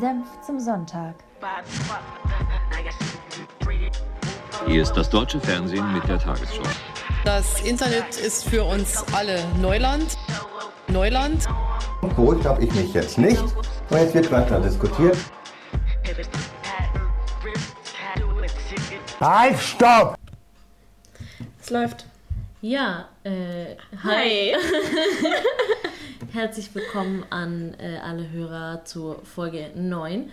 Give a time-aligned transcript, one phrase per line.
[0.00, 1.14] Senf zum Sonntag.
[4.66, 6.62] Hier ist das deutsche Fernsehen mit der Tagesschau.
[7.24, 10.16] Das Internet ist für uns alle Neuland.
[10.88, 11.46] Neuland.
[12.00, 13.40] Beruhigt habe ich mich jetzt nicht.
[13.40, 15.16] Und jetzt wird weiter diskutiert.
[19.20, 20.16] Halt, stopp!
[21.60, 22.06] Es läuft.
[22.62, 24.54] Ja, äh, hi.
[24.54, 24.56] Hi.
[26.32, 30.30] Herzlich willkommen an äh, alle Hörer zur Folge 9.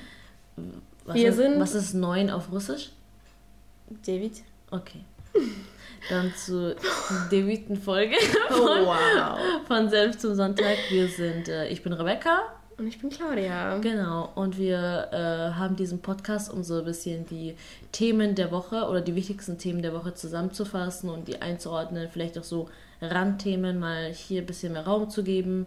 [1.06, 2.92] Was Wir ist, sind- Was ist 9 auf Russisch?
[4.06, 4.44] David.
[4.72, 5.02] Okay.
[6.10, 6.76] Dann zur
[7.32, 8.16] deviten Folge
[8.52, 8.54] Oh,
[8.86, 9.40] wow.
[9.68, 10.78] von Senf zum Sonntag.
[10.90, 12.42] Wir sind, äh, ich bin Rebecca,
[12.78, 13.78] Und ich bin Claudia.
[13.80, 17.56] genau, und wir äh, haben diesen Podcast, um so ein bisschen die
[17.92, 22.44] Themen der Woche oder die wichtigsten Themen der Woche zusammenzufassen und die einzuordnen, vielleicht auch
[22.44, 22.70] so
[23.02, 25.66] Randthemen mal hier ein bisschen mehr Raum zu geben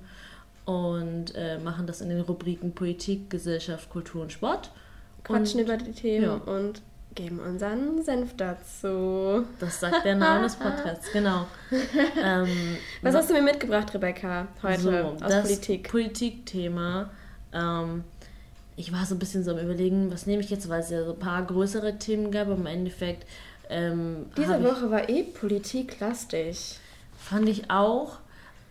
[0.64, 4.70] und äh, machen das in den Rubriken Politik, Gesellschaft, Kultur und Sport.
[5.24, 6.34] Quatschen und, über die Themen ja.
[6.34, 6.82] und
[7.14, 9.44] geben unseren Senf dazu.
[9.58, 11.46] Das sagt der Name des Podcasts, genau.
[12.22, 15.90] Ähm, Was hast du mir mitgebracht, Rebecca, heute so, aus das Politik?
[15.90, 17.10] Politikthema.
[17.52, 18.04] Ähm,
[18.76, 21.04] ich war so ein bisschen so am überlegen, was nehme ich jetzt, weil es ja
[21.04, 22.46] so ein paar größere Themen gab.
[22.46, 23.26] aber Im Endeffekt
[23.68, 26.78] ähm, Diese Woche war eh politiklastig.
[27.30, 28.18] Fand ich auch.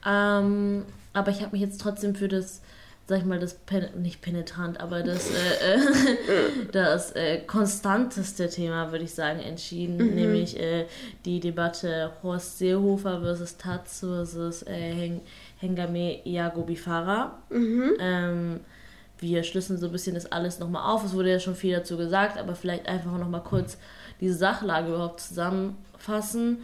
[0.05, 2.61] Ähm, aber ich habe mich jetzt trotzdem für das,
[3.07, 8.91] sag ich mal, das Pen nicht penetrant, aber das, äh, äh, das äh, konstanteste Thema,
[8.91, 10.13] würde ich sagen, entschieden.
[10.13, 10.85] Nämlich äh,
[11.25, 15.21] die Debatte Horst Seehofer versus Taz versus äh, Heng
[15.57, 17.39] Hengame Iago Bifara.
[17.99, 18.59] Ähm,
[19.19, 21.03] wir schlüsseln so ein bisschen das alles nochmal auf.
[21.03, 23.77] Es wurde ja schon viel dazu gesagt, aber vielleicht einfach nochmal kurz
[24.21, 26.59] diese Sachlage überhaupt zusammenfassen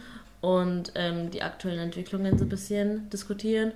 [0.46, 3.72] und ähm, die aktuellen Entwicklungen so ein bisschen diskutieren.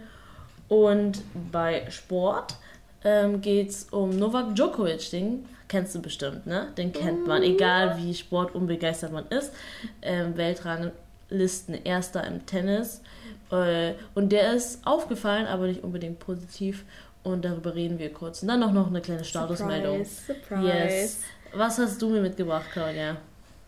[0.68, 2.54] Und bei Sport
[3.02, 6.68] ähm, geht es um Novak Djokovic, den kennst du bestimmt, ne?
[6.78, 9.52] Den kennt man, egal wie sportunbegeistert man ist.
[10.00, 13.02] Ähm, Weltranglisten Erster im Tennis.
[13.50, 16.84] Äh, und der ist aufgefallen, aber nicht unbedingt positiv.
[17.24, 18.42] Und darüber reden wir kurz.
[18.42, 20.04] Und dann noch, noch eine kleine Statusmeldung.
[20.04, 20.66] Surprise, surprise.
[20.68, 21.20] Yes.
[21.52, 23.16] Was hast du mir mitgebracht, Claudia?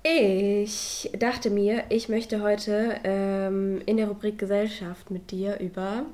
[0.02, 6.04] Ich dachte mir, ich möchte heute ähm, in der Rubrik Gesellschaft mit dir über,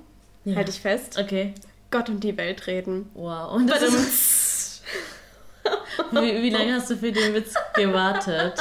[0.45, 0.57] Ja.
[0.57, 1.55] halte ich fest, Okay.
[1.91, 3.09] Gott und die Welt reden.
[3.15, 3.55] Wow.
[3.55, 4.83] Und das ist,
[6.13, 8.55] wie, wie lange hast du für den Witz gewartet?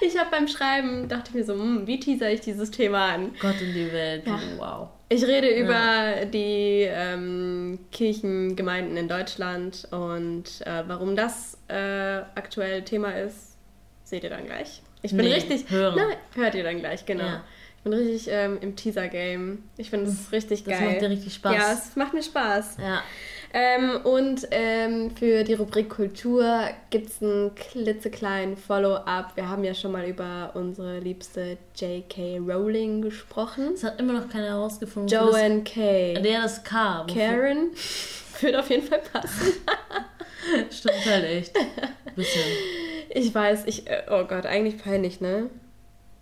[0.00, 3.34] Ich habe beim Schreiben, dachte ich mir so, hm, wie teaser ich dieses Thema an?
[3.40, 4.26] Gott und die Welt.
[4.26, 4.40] Ja.
[4.56, 4.88] Wow.
[5.10, 13.10] Ich rede über die ähm, Kirchengemeinden in Deutschland und äh, warum das äh, aktuell Thema
[13.18, 13.47] ist,
[14.10, 14.82] seht ihr dann gleich.
[15.02, 15.70] Ich bin Nee, richtig.
[15.70, 15.96] hören.
[15.96, 17.24] Nein, hört ihr dann gleich, genau.
[17.24, 17.44] Ja.
[17.78, 19.62] Ich bin richtig ähm, im Teaser-Game.
[19.76, 20.88] Ich finde es richtig Das geil.
[20.90, 21.54] macht dir richtig Spaß.
[21.54, 22.76] Ja, es macht mir Spaß.
[22.80, 23.02] Ja.
[23.54, 29.36] Ähm, und ähm, für die Rubrik Kultur gibt es einen klitzekleinen Follow-up.
[29.36, 32.38] Wir haben ja schon mal über unsere liebste J.K.
[32.38, 33.70] Rowling gesprochen.
[33.74, 35.08] Es hat immer noch keiner herausgefunden.
[35.16, 36.14] Joanne K.
[36.14, 37.06] Das, der das K.
[37.06, 37.70] wofür- Karen
[38.40, 39.52] würde auf jeden Fall passen.
[40.70, 41.52] Stimmt halt echt.
[42.16, 42.42] Bisschen.
[43.10, 43.88] Ich weiß, ich.
[43.88, 45.50] äh, Oh Gott, eigentlich peinlich, ne?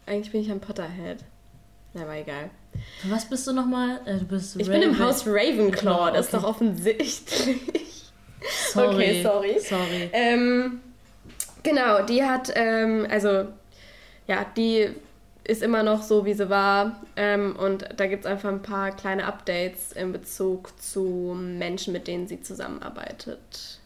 [0.07, 1.19] Eigentlich bin ich ein Potterhead.
[1.95, 2.51] Na, aber egal.
[3.01, 4.01] Für was bist du nochmal?
[4.05, 6.43] Äh, du bist Ich bin im Raven- Haus Ravenclaw, das ist Okay.
[6.43, 7.61] doch offensichtlich.
[8.73, 8.95] Sorry.
[8.95, 9.59] Okay, sorry.
[9.59, 10.11] Sorry.
[10.13, 10.81] Ähm,
[11.63, 13.47] genau, die hat, ähm, also,
[14.29, 14.91] ja, die
[15.43, 17.01] ist immer noch so, wie sie war.
[17.17, 22.07] Ähm, und da gibt es einfach ein paar kleine Updates in Bezug zu Menschen, mit
[22.07, 23.79] denen sie zusammenarbeitet.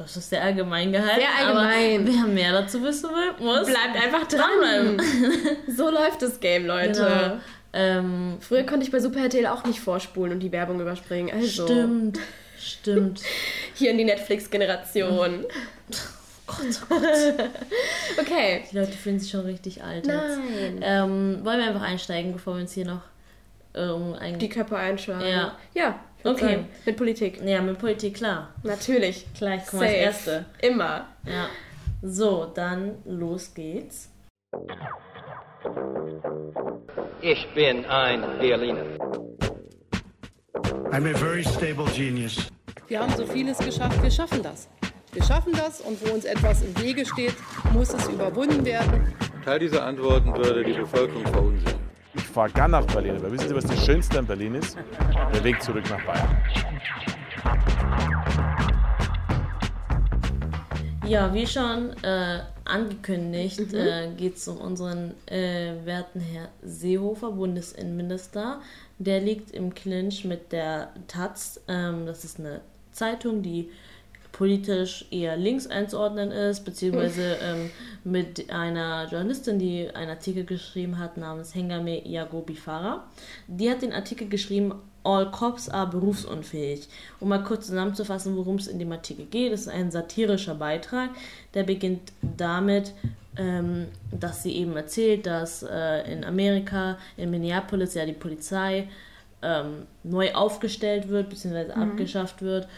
[0.00, 1.20] Das ist sehr allgemein gehalten.
[1.20, 2.06] Sehr allgemein.
[2.06, 3.66] Wer mehr dazu wissen will, muss.
[3.66, 4.98] Bleibt einfach dran.
[5.68, 6.92] so läuft das Game, Leute.
[7.02, 7.40] Genau.
[7.74, 11.30] Ähm, Früher konnte ich bei Super RTL auch nicht vorspulen und die Werbung überspringen.
[11.34, 12.18] Also, Stimmt.
[12.58, 13.20] Stimmt.
[13.74, 15.44] hier in die Netflix-Generation.
[16.46, 17.50] Gott, oh Gott.
[18.18, 18.64] Okay.
[18.72, 20.16] Die Leute fühlen sich schon richtig alt jetzt.
[20.16, 20.80] Nein.
[20.82, 23.02] Ähm, wollen wir einfach einsteigen, bevor wir uns hier noch
[23.74, 25.28] ähm, Die Köpfe einschlagen.
[25.28, 25.58] Ja.
[25.74, 26.40] Ja, Okay.
[26.40, 27.40] sagen, Mit Politik.
[27.44, 28.54] Ja, mit Politik, klar.
[28.62, 29.26] Natürlich.
[29.38, 30.46] Gleich kommen wir als Erste.
[30.60, 31.06] Immer.
[31.26, 31.46] Ja.
[32.02, 34.10] So, dann los geht's.
[37.20, 38.84] Ich bin ein Berliner.
[40.90, 42.48] I'm a very stable genius.
[42.88, 44.68] Wir haben so vieles geschafft, wir schaffen das.
[45.12, 47.34] Wir schaffen das und wo uns etwas im Wege steht,
[47.72, 49.12] muss es überwunden werden.
[49.44, 51.79] Teil dieser Antworten würde die Bevölkerung verunsichern.
[52.30, 54.78] Ich fahre gern nach Berlin, aber wissen Sie, was das Schönste an Berlin ist?
[55.34, 56.38] Der Weg zurück nach Bayern.
[61.08, 68.60] Ja, wie schon äh, angekündigt, äh, geht es um unseren äh, werten Herr Seehofer, Bundesinnenminister.
[69.00, 71.60] Der liegt im Clinch mit der Taz.
[71.66, 72.60] Ähm, das ist eine
[72.92, 73.70] Zeitung, die
[74.32, 77.70] politisch eher links einzuordnen ist, beziehungsweise ähm,
[78.04, 83.04] mit einer Journalistin, die einen Artikel geschrieben hat namens Hengame Iagobi Farah.
[83.48, 86.88] Die hat den Artikel geschrieben, All Cops are berufsunfähig.
[87.20, 91.10] Um mal kurz zusammenzufassen, worum es in dem Artikel geht, es ist ein satirischer Beitrag,
[91.54, 92.92] der beginnt damit,
[93.36, 98.88] ähm, dass sie eben erzählt, dass äh, in Amerika, in Minneapolis ja die Polizei
[99.42, 101.82] ähm, neu aufgestellt wird, beziehungsweise Mhm.
[101.82, 102.68] abgeschafft wird,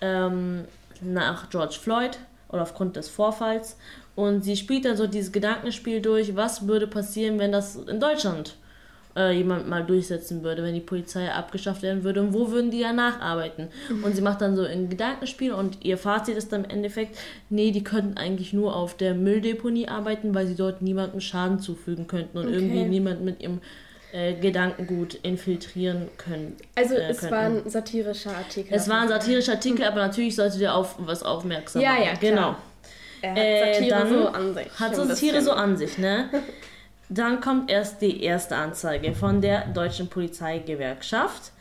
[0.00, 0.64] ähm,
[1.04, 2.18] nach George Floyd
[2.48, 3.76] oder aufgrund des Vorfalls.
[4.14, 8.56] Und sie spielt dann so dieses Gedankenspiel durch, was würde passieren, wenn das in Deutschland
[9.16, 12.80] äh, jemand mal durchsetzen würde, wenn die Polizei abgeschafft werden würde und wo würden die
[12.80, 13.68] danach arbeiten.
[14.02, 17.18] Und sie macht dann so ein Gedankenspiel und ihr Fazit ist dann im Endeffekt,
[17.50, 22.06] nee, die könnten eigentlich nur auf der Mülldeponie arbeiten, weil sie dort niemandem Schaden zufügen
[22.06, 22.54] könnten und Okay.
[22.56, 23.60] irgendwie niemand mit ihrem
[24.12, 26.56] äh, Gedankengut infiltrieren können.
[26.74, 27.34] Also äh, es könnten.
[27.34, 28.74] war ein satirischer Artikel.
[28.74, 32.02] Es war ein satirischer Artikel, aber natürlich sollte der auf was aufmerksam Ja, machen.
[32.04, 32.18] ja, klar.
[32.20, 32.56] genau.
[33.22, 34.80] Er hat Äh, Satire dann so an sich.
[34.80, 36.28] Hat so Satire so an sich, ne?
[37.08, 41.52] Dann kommt erst die erste Anzeige von der Deutschen Polizeigewerkschaft.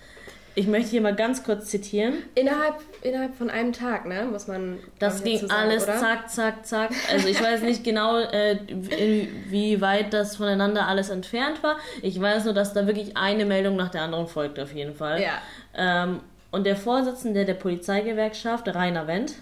[0.53, 2.15] Ich möchte hier mal ganz kurz zitieren.
[2.35, 4.25] Innerhalb, innerhalb von einem Tag, ne?
[4.29, 4.79] Muss man.
[4.99, 5.97] Das ging sagen, alles oder?
[5.97, 6.91] zack, zack, zack.
[7.11, 11.77] Also ich weiß nicht genau, äh, wie, wie weit das voneinander alles entfernt war.
[12.01, 15.21] Ich weiß nur, dass da wirklich eine Meldung nach der anderen folgt auf jeden Fall.
[15.21, 15.41] Ja.
[15.75, 16.19] Ähm,
[16.51, 19.35] und der Vorsitzende der Polizeigewerkschaft, Rainer Wendt,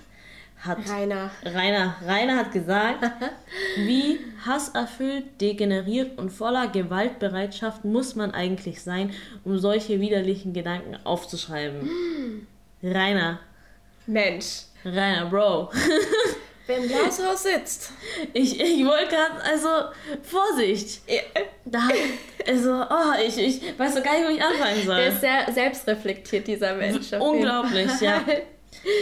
[0.59, 1.31] hat Rainer.
[1.43, 2.99] Rainer, Rainer hat gesagt,
[3.77, 9.13] wie hasserfüllt, degeneriert und voller Gewaltbereitschaft muss man eigentlich sein,
[9.45, 11.89] um solche widerlichen Gedanken aufzuschreiben.
[12.83, 13.39] Rainer,
[14.05, 14.63] Mensch.
[14.83, 15.71] Rainer, Bro.
[16.67, 17.91] Wer im Glashaus sitzt.
[18.31, 19.67] Ich, ich wollte gerade, also,
[20.21, 21.01] Vorsicht.
[21.65, 21.87] Da,
[22.47, 24.97] also, oh, ich, ich weiß gar nicht, wo ich anfangen soll.
[24.97, 27.11] Der ist sehr selbstreflektiert, dieser Mensch.
[27.13, 28.23] Unglaublich, ja.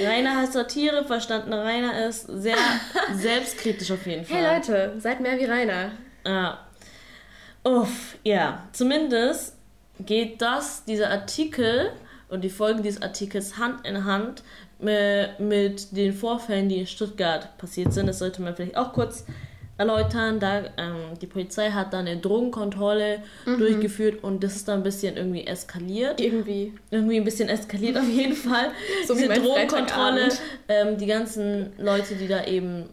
[0.03, 1.53] Rainer hat Satire verstanden.
[1.53, 2.57] Rainer ist sehr
[3.13, 4.37] selbstkritisch auf jeden Fall.
[4.37, 5.91] Hey Leute, seid mehr wie Rainer.
[6.25, 6.59] Ja.
[7.63, 8.67] Uff, ja.
[8.71, 9.55] Zumindest
[9.99, 11.91] geht das, dieser Artikel
[12.29, 14.43] und die Folge dieses Artikels Hand in Hand
[14.79, 18.07] mit den Vorfällen, die in Stuttgart passiert sind.
[18.07, 19.25] Das sollte man vielleicht auch kurz
[19.77, 20.39] erläutern.
[20.39, 25.17] Da, ähm, die Polizei hat dann eine Drogenkontrolle durchgeführt und das ist dann ein bisschen
[25.17, 26.19] irgendwie eskaliert.
[26.19, 26.73] Irgendwie.
[26.91, 28.71] Irgendwie ein bisschen eskaliert auf jeden Fall.
[29.07, 30.29] So wie Diese Drogenkontrolle,
[30.67, 32.85] ähm, die ganzen Leute, die da eben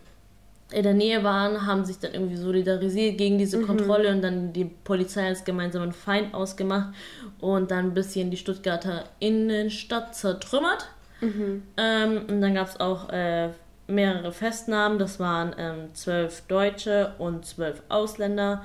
[0.73, 3.67] in der Nähe waren, haben sich dann irgendwie solidarisiert gegen diese Mhm.
[3.67, 6.95] Kontrolle und dann die Polizei als gemeinsamen Feind ausgemacht
[7.41, 10.89] und dann ein bisschen die Stuttgarter Innenstadt zertrümmert.
[11.21, 11.63] Mhm.
[11.77, 13.51] Ähm, und dann gab es auch äh,
[13.87, 14.99] mehrere Festnahmen.
[14.99, 18.63] Das waren ähm, zwölf Deutsche und zwölf Ausländer.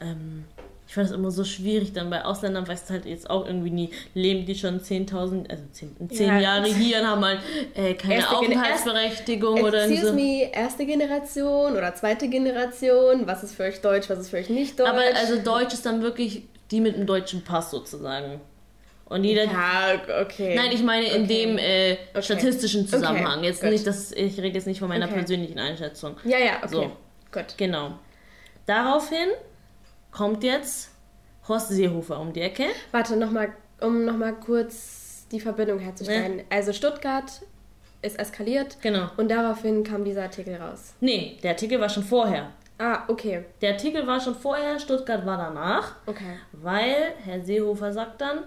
[0.00, 0.44] Ähm,
[0.88, 3.70] ich fand es immer so schwierig, dann bei Ausländern weißt du halt jetzt auch irgendwie
[3.70, 6.38] nie, leben die schon 10.000, also 10, 10 Ja.
[6.38, 7.40] Jahre hier und haben halt
[7.74, 10.14] äh, keine Erste Aufenthaltsberechtigung oder Excuse so.
[10.14, 13.26] me, erste Generation oder zweite Generation?
[13.26, 14.88] Was ist für euch Deutsch, was ist für euch nicht Deutsch?
[14.88, 18.40] Aber also Deutsch ist dann wirklich die mit dem deutschen Pass sozusagen.
[19.08, 19.44] Und jeder.
[19.44, 20.54] ja, okay.
[20.56, 21.26] Nein, ich meine in Okay.
[21.46, 22.22] dem äh, Okay.
[22.22, 23.38] statistischen Zusammenhang.
[23.38, 23.70] Okay, jetzt gut.
[23.70, 26.16] nicht, dass ich rede jetzt nicht von meiner persönlichen Einschätzung.
[26.24, 26.68] Ja, ja, okay.
[26.68, 26.92] So.
[27.32, 27.54] Gut.
[27.56, 27.92] Genau.
[28.66, 29.28] Daraufhin
[30.10, 30.90] kommt jetzt
[31.46, 32.64] Horst Seehofer um die Ecke.
[32.90, 36.42] Warte, nochmal, um nochmal kurz die Verbindung herzustellen.
[36.50, 37.30] Also Stuttgart
[38.02, 39.08] ist eskaliert Genau.
[39.16, 40.94] und daraufhin kam dieser Artikel raus.
[41.00, 42.50] Nee, der Artikel war schon vorher.
[42.78, 43.44] Ah, okay.
[43.62, 45.94] Der Artikel war schon vorher, Stuttgart war danach.
[46.06, 46.38] Okay.
[46.52, 48.40] Weil Herr Seehofer sagt dann,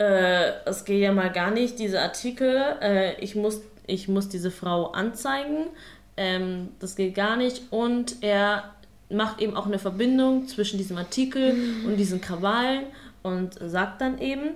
[0.00, 4.50] äh, es geht ja mal gar nicht, diese Artikel, äh, ich, muss, ich muss diese
[4.50, 5.66] Frau anzeigen,
[6.16, 7.64] ähm, das geht gar nicht.
[7.70, 8.74] Und er
[9.10, 11.54] macht eben auch eine Verbindung zwischen diesem Artikel
[11.86, 12.84] und diesen Krawallen
[13.22, 14.52] und sagt dann eben,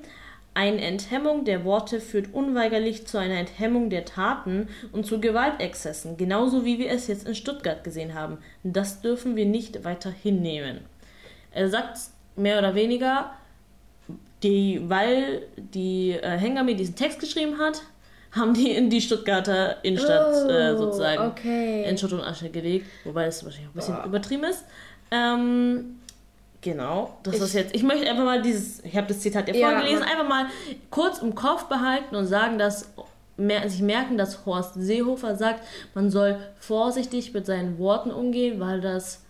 [0.54, 6.64] eine Enthemmung der Worte führt unweigerlich zu einer Enthemmung der Taten und zu Gewaltexzessen, genauso
[6.64, 8.38] wie wir es jetzt in Stuttgart gesehen haben.
[8.62, 10.78] Das dürfen wir nicht weiter hinnehmen.
[11.50, 11.98] Er sagt
[12.36, 13.32] mehr oder weniger,
[14.44, 17.82] die, weil die äh, Hengame diesen Text geschrieben hat,
[18.32, 21.84] haben die in die Stuttgarter Innenstadt äh, Oh, sozusagen okay.
[21.88, 24.64] in Schutt und Asche gelegt, wobei es wahrscheinlich auch ein bisschen übertrieben ist.
[25.10, 26.00] Ähm,
[26.60, 27.74] genau, das Ich- ist jetzt.
[27.74, 30.46] Ich möchte einfach mal dieses, ich habe das Zitat ja vorgelesen, einfach mal
[30.90, 32.88] kurz im Kopf behalten und sagen, dass
[33.36, 35.60] mer sich merken, dass Horst Seehofer sagt,
[35.94, 39.23] man soll vorsichtig mit seinen Worten umgehen, weil das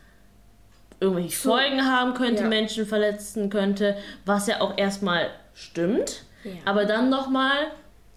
[1.05, 1.51] irgendwelche So.
[1.51, 2.49] Folgen haben könnte, Ja.
[2.49, 6.53] Menschen verletzen könnte, was ja auch erstmal stimmt, Ja.
[6.65, 7.69] aber dann nochmal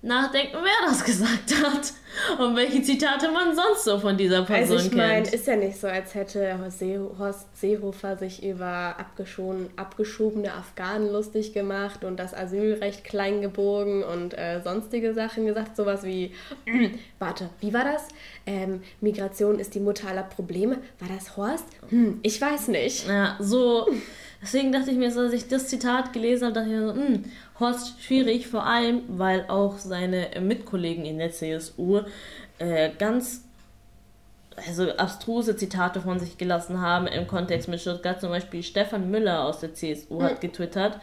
[0.01, 1.93] nachdenken, wer das gesagt hat.
[2.39, 5.33] Und welche Zitate man sonst so von dieser Person Also ich meine, kennt.
[5.33, 11.11] ist ja nicht so, als hätte Horst See- Horst Seehofer sich über abgeschoben, abgeschobene Afghanen
[11.11, 15.75] lustig gemacht und das Asylrecht klein gebogen und äh, sonstige Sachen gesagt.
[15.75, 16.31] Sowas wie,
[17.19, 18.07] warte, wie war das?
[18.45, 20.77] Ähm, Migration ist die Mutter aller Probleme.
[20.99, 21.65] War das Horst?
[21.89, 23.07] Hm, ich weiß nicht.
[23.07, 23.87] Ja, so.
[24.39, 27.23] Deswegen dachte ich mir, als ich das Zitat gelesen habe, dachte ich mir so, hm,
[27.59, 31.96] Horst schwierig, vor allem, weil auch seine Mitkollegen in der CSU
[32.59, 33.43] äh, ganz
[34.55, 38.19] also abstruse Zitate von sich gelassen haben im Kontext mit Stuttgart.
[38.19, 40.99] Zum Beispiel Stefan Müller aus der CSU hat getwittert,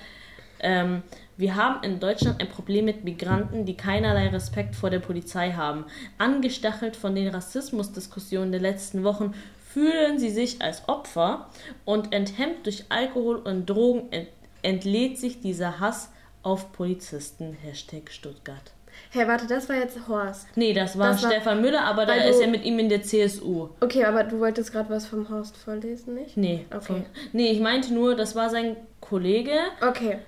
[0.61, 1.03] ähm,
[1.37, 5.85] wir haben in Deutschland ein Problem mit Migranten, die keinerlei Respekt vor der Polizei haben.
[6.17, 9.35] Angestachelt von den Rassismusdiskussionen der letzten Wochen
[9.69, 11.51] fühlen sie sich als Opfer
[11.85, 14.29] und enthemmt durch Alkohol und Drogen ent
[14.63, 16.11] entlädt sich dieser Hass
[16.43, 17.53] auf Polizisten.
[17.53, 18.74] Hashtag Stuttgart.
[19.15, 20.49] Hey, warte, das war jetzt Horst.
[20.57, 23.01] Nee, das war Das war- Stefan Müller, aber da ist er mit ihm in der
[23.03, 23.69] CSU.
[23.81, 26.37] Okay, aber du wolltest gerade was vom Horst vorlesen, nicht?
[26.37, 26.85] Nee, Okay.
[26.85, 29.53] von- nee, ich meinte nur, das war sein Kollege
[29.89, 30.19] Okay.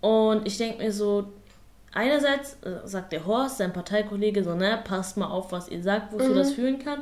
[0.00, 1.24] und ich denke mir so,
[1.92, 6.10] einerseits äh, sagt der Horst, sein Parteikollege, so, ne, passt mal auf, was ihr sagt,
[6.14, 7.00] wozu das führen kann.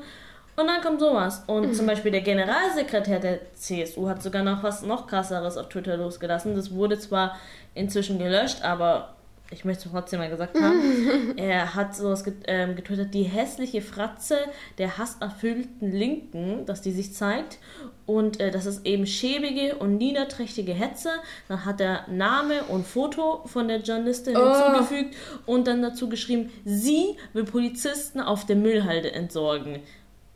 [0.56, 1.44] Und dann kommt sowas.
[1.46, 5.98] Und zum Beispiel der Generalsekretär der CSU hat sogar noch was noch krasseres auf Twitter
[5.98, 6.56] losgelassen.
[6.56, 7.36] Das wurde zwar
[7.74, 9.15] inzwischen gelöscht, aber
[9.50, 11.36] ich möchte es trotzdem mal gesagt haben.
[11.36, 14.38] er hat sowas get ähm, getwittert, die hässliche Fratze
[14.78, 17.58] der hasserfüllten Linken, dass die sich zeigt.
[18.06, 21.10] Und äh, das ist eben schäbige und niederträchtige Hetze.
[21.48, 27.16] Dann hat er Name und Foto von der Journalistin hinzugefügt und dann dazu geschrieben, sie
[27.32, 29.80] will Polizisten auf der Müllhalde entsorgen.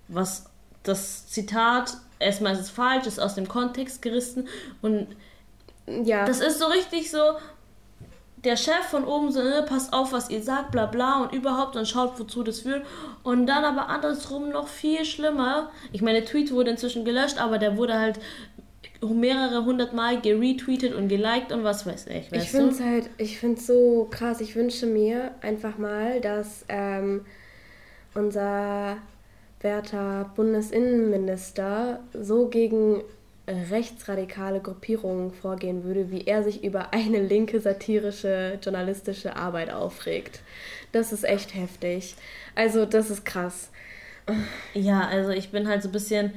[0.09, 0.47] Was
[0.83, 4.49] das Zitat, erstmal ist es falsch, ist aus dem Kontext gerissen
[4.83, 5.09] und
[5.87, 6.25] Ja.
[6.25, 7.19] das ist so richtig so,
[8.45, 11.77] der Chef von oben so, ne, passt auf, was ihr sagt, bla bla und überhaupt
[11.77, 12.85] und schaut, wozu das führt.
[13.23, 15.71] Und dann aber andersrum noch viel schlimmer.
[15.93, 18.19] Ich meine, der Tweet wurde inzwischen gelöscht, aber der wurde halt
[19.03, 23.11] mehrere hundert Mal geretweetet und geliked und was weiß ich, weißt Ich finde es halt,
[23.19, 24.41] ich finde so krass.
[24.41, 27.25] Ich wünsche mir einfach mal, dass ähm,
[28.15, 28.99] unser
[29.61, 33.03] werter Bundesinnenminister so gegen äh,
[33.71, 40.41] rechtsradikale Gruppierungen vorgehen würde, wie er sich über eine linke satirische journalistische Arbeit aufregt.
[40.93, 42.15] Das ist echt heftig.
[42.55, 43.71] Also das ist krass.
[44.75, 46.33] Ja, also ich bin halt so ein bisschen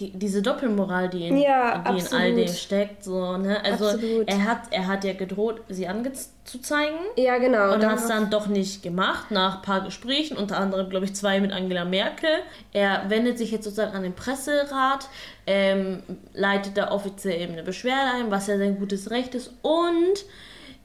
[0.00, 3.64] die, diese Doppelmoral, die in, Ja, die in all dem steckt, so, ne?
[3.64, 4.28] Also Absolut.
[4.28, 6.98] er hat, er hat ja gedroht, sie anzuzeigen.
[7.16, 7.74] Ja, genau.
[7.74, 11.14] Und hat es dann doch nicht gemacht, nach ein paar Gesprächen, unter anderem, glaube ich,
[11.14, 12.30] zwei mit Angela Merkel.
[12.72, 15.08] Er wendet sich jetzt sozusagen an den Presserat,
[15.46, 16.02] ähm,
[16.32, 19.52] leitet da offiziell eben eine Beschwerde ein, was ja sein gutes Recht ist.
[19.62, 20.24] Und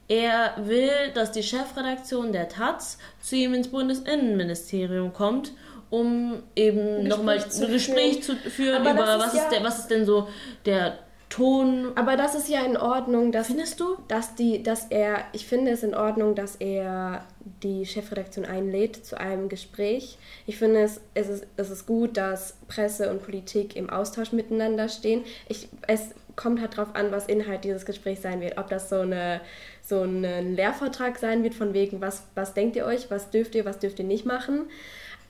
[0.07, 5.53] er will, dass die Chefredaktion der Taz zu ihm ins Bundesinnenministerium kommt,
[5.93, 9.63] um eben nochmal zu ein Gespräch zu führen Aber über, ist was, ja- ist der,
[9.63, 10.27] was ist denn so
[10.65, 10.97] der
[11.29, 11.91] Ton.
[11.95, 13.97] Aber das ist ja in Ordnung, dass, Findest du?
[14.07, 17.25] dass, die, dass er, ich finde es in Ordnung, dass er
[17.63, 20.17] die Chefredaktion einlädt zu einem Gespräch.
[20.45, 24.89] Ich finde es, es, ist, es ist gut, dass Presse und Politik im Austausch miteinander
[24.89, 25.23] stehen.
[25.47, 28.57] Ich, es kommt halt darauf an, was Inhalt dieses Gesprächs sein wird.
[28.57, 29.41] Ob das so, eine,
[29.83, 33.65] so ein Lehrvertrag sein wird, von wegen, was, was denkt ihr euch, was dürft ihr,
[33.65, 34.67] was dürft ihr nicht machen.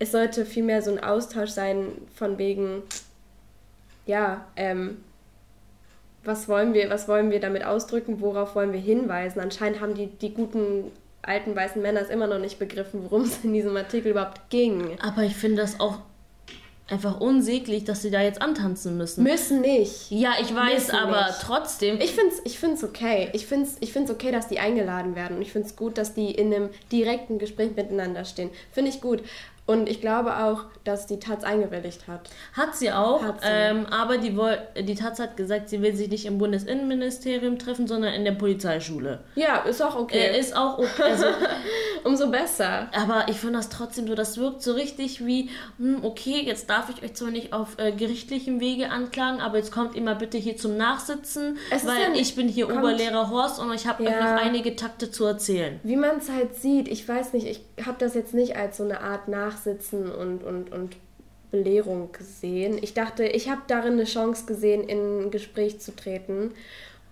[0.04, 2.84] Es sollte vielmehr so ein Austausch sein, von wegen,
[4.06, 4.98] ja, ähm,
[6.26, 9.40] was wollen wir, was wollen wir damit ausdrücken, worauf wollen wir hinweisen?
[9.40, 10.92] Anscheinend haben die, die guten
[11.22, 15.00] alten weißen Männer es immer noch nicht begriffen, worum es in diesem Artikel überhaupt ging.
[15.02, 16.00] Aber ich finde das auch
[16.90, 19.24] einfach unsäglich, dass sie da jetzt antanzen müssen.
[19.24, 20.12] Müssen nicht.
[20.12, 21.42] Ja, ich weiß, Müssen aber nicht.
[21.42, 22.02] trotzdem.
[22.02, 23.30] Ich finde es ich find's okay.
[23.32, 25.38] Ich finde es ich find's okay, dass die eingeladen werden.
[25.38, 28.50] Und ich finde es gut, dass die in einem direkten Gespräch miteinander stehen.
[28.74, 29.24] Finde ich gut.
[29.66, 32.30] Und ich glaube auch, dass die Taz eingewilligt hat.
[32.52, 33.48] Hat sie auch, Hat sie.
[33.50, 34.38] Ähm, aber die,
[34.84, 39.20] die Taz hat gesagt, sie will sich nicht im Bundesinnenministerium treffen, sondern in der Polizeischule.
[39.36, 40.18] Ja, ist auch okay.
[40.34, 41.04] Äh, ist auch okay.
[41.04, 41.26] Also,
[42.04, 42.90] Umso besser.
[42.94, 46.90] aber ich finde das trotzdem so, das wirkt so richtig wie, hm, okay, jetzt darf
[46.90, 50.58] ich euch zwar nicht auf äh, gerichtlichem Wege anklagen, aber jetzt kommt immer bitte hier
[50.58, 54.04] zum Nachsitzen, Es weil ja nicht- ich bin hier kommt- Oberlehrer Horst und ich habe
[54.04, 54.34] euch Ja.
[54.36, 55.80] noch einige Takte zu erzählen.
[55.84, 58.84] Wie man es halt sieht, ich weiß nicht, ich habe das jetzt nicht als so
[58.84, 60.96] eine Art Nachsitzen und, und, und
[61.52, 62.80] Belehrung gesehen.
[62.82, 66.52] Ich dachte, ich habe darin eine Chance gesehen, in ein Gespräch zu treten.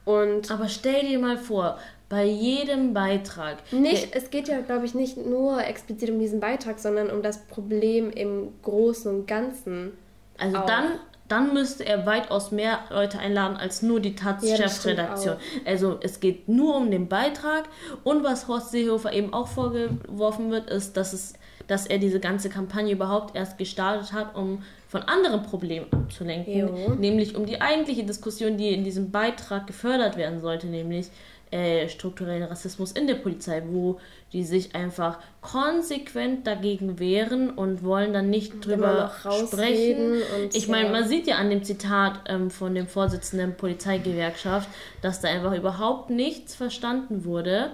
[0.03, 1.77] Und Aber stell dir mal vor,
[2.10, 3.57] bei jedem Beitrag.
[3.71, 7.45] nicht, es geht ja, glaube ich, nicht nur explizit um diesen Beitrag, sondern um das
[7.45, 9.91] Problem im Großen und Ganzen.
[10.39, 10.65] Also auch.
[10.65, 10.86] dann,
[11.27, 15.38] dann müsste er weitaus mehr Leute einladen als nur die Ja, Taz-Chefredaktion.
[15.65, 17.65] also es geht nur um den Beitrag
[18.03, 21.33] und was Horst Seehofer eben auch vorgeworfen wird, ist, dass es
[21.72, 26.96] dass er diese ganze Kampagne überhaupt erst gestartet hat, um von anderen Problemen abzulenken, Jo.
[26.96, 31.08] nämlich um die eigentliche Diskussion, die in diesem Beitrag gefördert werden sollte, nämlich
[31.50, 34.00] äh, strukturellen Rassismus in der Polizei, wo
[34.34, 39.10] die sich einfach konsequent dagegen wehren und wollen dann nicht drüber
[39.48, 40.22] sprechen.
[40.51, 44.68] Ich meine, man sieht ja an dem Zitat ähm, von dem Vorsitzenden der Polizeigewerkschaft,
[45.01, 47.72] dass da einfach überhaupt nichts verstanden wurde.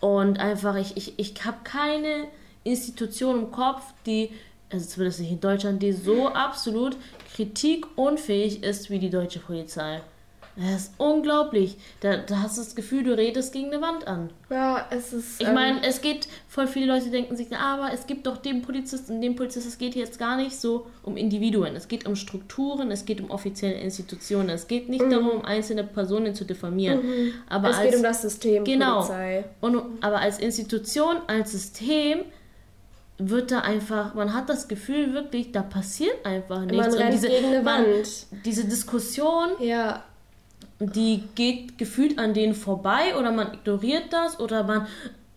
[0.00, 2.26] Und einfach, ich, ich, ich habe keine
[2.64, 4.30] Institution im Kopf, die,
[4.72, 6.96] also zumindest nicht in Deutschland, die so absolut
[7.34, 10.00] kritikunfähig ist wie die deutsche Polizei.
[10.56, 11.76] Das ist unglaublich.
[12.00, 14.30] Da, da hast du das Gefühl, du redest gegen eine Wand an.
[14.50, 15.40] Ja, es ist.
[15.40, 18.60] Ich ähm, meine, es geht, voll viele Leute denken sich, aber es gibt doch den
[18.60, 21.76] Polizisten und den Polizisten, es geht jetzt gar nicht so um Individuen.
[21.76, 24.50] Es geht um Strukturen, es geht um offizielle Institutionen.
[24.50, 27.32] Es geht nicht darum, einzelne Personen zu diffamieren.
[27.48, 27.72] Aber Mhm.
[27.72, 28.96] es als, geht um das System Genau.
[28.96, 29.44] Polizei.
[29.60, 32.22] Und, aber als Institution, als System
[33.20, 36.76] wird da einfach, man hat das Gefühl wirklich, da passiert einfach nichts.
[36.76, 38.26] Man Und rennt gegen eine man, Wand.
[38.44, 40.02] Diese Diskussion, Ja,
[40.80, 44.86] die geht gefühlt an denen vorbei oder man ignoriert das oder man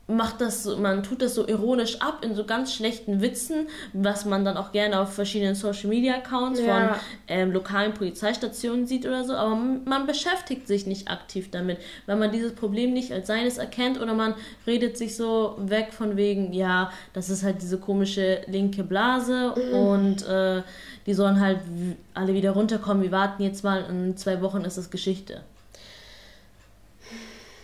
[0.06, 4.44] macht das, man tut das so ironisch ab in so ganz schlechten Witzen, was man
[4.44, 6.90] dann auch gerne auf verschiedenen Social Media Accounts Ja.
[6.90, 12.18] von ähm, lokalen Polizeistationen sieht oder so, aber man, beschäftigt sich nicht aktiv damit, weil
[12.18, 14.34] man dieses Problem nicht als seines erkennt oder man
[14.68, 20.28] redet sich so weg von wegen, ja, das ist halt diese komische linke Blase und
[20.28, 20.62] äh,
[21.06, 21.60] die sollen halt
[22.14, 25.42] alle wieder runterkommen, wir warten jetzt mal, in zwei Wochen ist das Geschichte.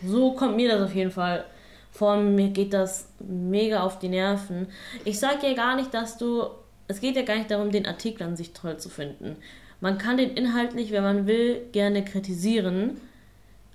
[0.06, 1.44] So kommt mir das auf jeden Fall
[2.00, 2.18] vor.
[2.18, 4.68] Mir geht das mega auf die Nerven.
[5.06, 6.46] Ich sage ja gar nicht, dass du.
[6.88, 9.36] Es geht ja gar nicht darum, den Artikel an sich toll zu finden.
[9.80, 13.00] Man kann den inhaltlich, wenn man will, gerne kritisieren.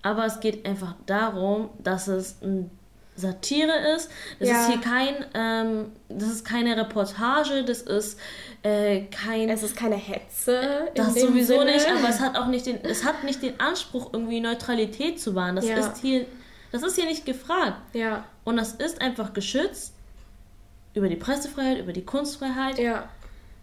[0.03, 2.71] Aber es geht einfach darum, dass es ein
[3.17, 4.11] Satire ist.
[4.41, 4.61] Das Ja.
[4.63, 8.19] ist hier kein, ähm, das ist keine Reportage, das ist
[8.65, 9.49] äh, kein.
[9.49, 10.89] es ist keine Hetze.
[10.89, 11.73] in Das sowieso Sinne.
[11.73, 15.35] nicht, aber es hat auch nicht den, es hat nicht den Anspruch, irgendwie Neutralität zu
[15.37, 15.55] wahren.
[15.57, 15.77] Das Ja.
[15.77, 16.27] ist hier,
[16.75, 17.79] das ist hier nicht gefragt.
[17.95, 19.95] Ja, Und das ist einfach geschützt
[20.95, 22.79] über die Pressefreiheit, über die Kunstfreiheit.
[22.79, 23.09] ja.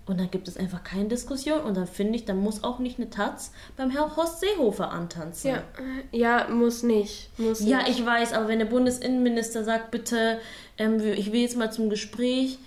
[0.07, 1.61] Und dann gibt es einfach keine Diskussion.
[1.61, 5.51] Und dann finde ich, dann muss auch nicht eine Taz beim Herrn Horst Seehofer antanzen.
[5.51, 5.63] Ja,
[6.11, 7.29] ja, muss nicht.
[7.39, 7.99] Muss Ja, nicht.
[7.99, 10.39] ich weiß, aber wenn der Bundesinnenminister sagt, bitte,
[10.79, 12.57] ähm, ich will jetzt mal zum Gespräch,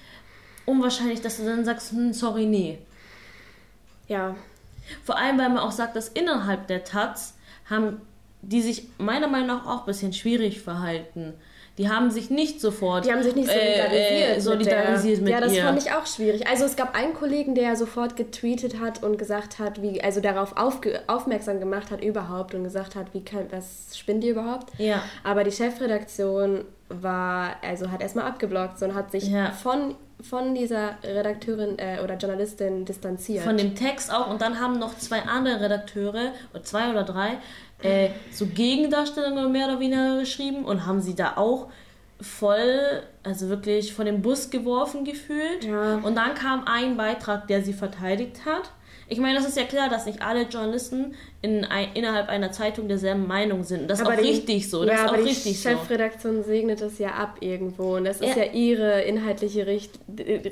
[0.65, 2.79] unwahrscheinlich, dass du dann sagst, hm, sorry, nee.
[4.09, 4.37] Ja,
[5.03, 7.35] Vor allem, weil man auch sagt, dass innerhalb der Taz
[7.69, 8.01] haben
[8.49, 11.35] die sich meiner Meinung nach auch ein bisschen schwierig verhalten.
[11.77, 13.93] Die haben sich nicht sofort die haben sich nicht solidarisiert.
[13.93, 15.41] äh, äh, solidarisiert mit, mit, der.
[15.41, 15.63] Ja, das ihr.
[15.65, 16.47] fand ich auch schwierig.
[16.47, 20.57] Also es gab einen Kollegen, der sofort getweetet hat und gesagt hat, wie, also darauf
[20.57, 24.71] aufge aufmerksam gemacht hat überhaupt und gesagt hat, wie kann, was spinnt ihr überhaupt?
[24.79, 25.03] Ja.
[25.25, 29.51] Aber die Chefredaktion war, also hat erstmal abgeblockt und hat sich Ja.
[29.51, 33.43] von, von dieser Redakteurin äh, oder Journalistin distanziert.
[33.43, 34.31] Von dem Text auch.
[34.31, 36.31] Und dann haben noch zwei andere Redakteure,
[36.63, 37.39] zwei oder drei,
[37.85, 41.69] äh, so Gegendarstellungen mehr oder weniger geschrieben und haben sie da auch
[42.21, 45.65] voll, also wirklich von dem Bus geworfen gefühlt.
[45.65, 45.97] Ja.
[46.03, 48.71] Und dann kam ein Beitrag, der sie verteidigt hat.
[49.07, 52.89] Ich meine, das ist ja klar, dass nicht alle Journalisten in ein, innerhalb einer Zeitung
[52.89, 53.91] derselben Meinung sind.
[53.91, 54.83] Das ist auch die- richtig so.
[54.87, 55.69] Das ja, ist auch aber die richtig so.
[55.69, 57.97] Chefredaktion segnet es ja ab irgendwo.
[57.97, 58.45] Und das ist Ja.
[58.45, 59.99] ja, ihre inhaltliche Richt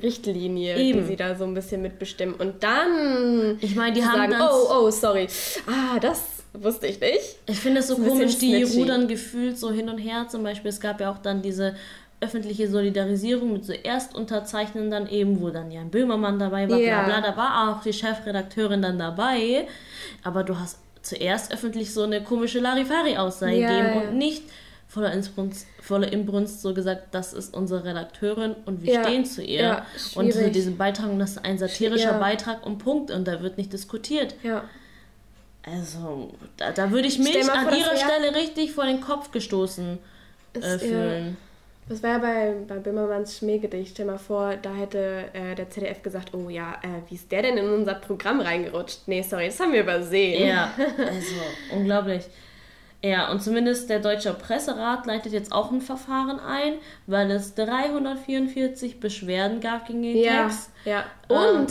[0.03, 1.01] Richtlinie, Eben.
[1.01, 2.35] die sie da so ein bisschen mitbestimmen.
[2.35, 5.27] Und dann Ich meine, die haben sagen, dann- oh, oh, sorry.
[5.67, 7.37] Ah, das wusste ich nicht.
[7.47, 8.81] Ich finde es so komisch, die snitchy.
[8.81, 10.27] rudern gefühlt so hin und her.
[10.29, 11.75] Zum Beispiel, es gab ja auch dann diese
[12.21, 17.03] öffentliche Solidarisierung mit so Erstunterzeichnen dann eben, wo dann Jan Böhmermann dabei war, Ja.
[17.05, 19.67] bla bla, da war auch die Chefredakteurin dann dabei.
[20.23, 24.09] Aber du hast zuerst öffentlich so eine komische Larifari-Aussage Ja, gegeben ja.
[24.11, 24.43] und nicht
[24.87, 29.03] voller Inbrunst, voller Inbrunst so gesagt, das ist unsere Redakteurin und wir Ja.
[29.05, 29.61] stehen zu ihr.
[29.63, 32.19] Ja, und so diesen Beitrag, und das ist ein satirischer Ja.
[32.19, 34.35] Beitrag und Punkt und da wird nicht diskutiert.
[34.45, 34.63] Ja.
[35.65, 39.99] Also, da, da würde ich mich an ihrer Stelle richtig vor den Kopf gestoßen
[40.55, 41.37] äh, fühlen.
[41.89, 43.93] Das war ja bei, bei Böhmermanns Schmähgedicht.
[43.93, 47.43] Stell mal vor, da hätte äh, der ZDF gesagt, oh ja, äh, wie ist der
[47.43, 49.01] denn in unser Programm reingerutscht?
[49.07, 50.47] Nee, sorry, das haben wir übersehen.
[50.49, 51.35] Ja, also
[51.73, 52.25] unglaublich.
[53.05, 56.75] Ja, und zumindest der Deutsche Presserat leitet jetzt auch ein Verfahren ein,
[57.09, 60.71] weil es 344 Beschwerden gab gegen den Ja, Text.
[60.85, 61.05] ja.
[61.29, 61.67] Ähm.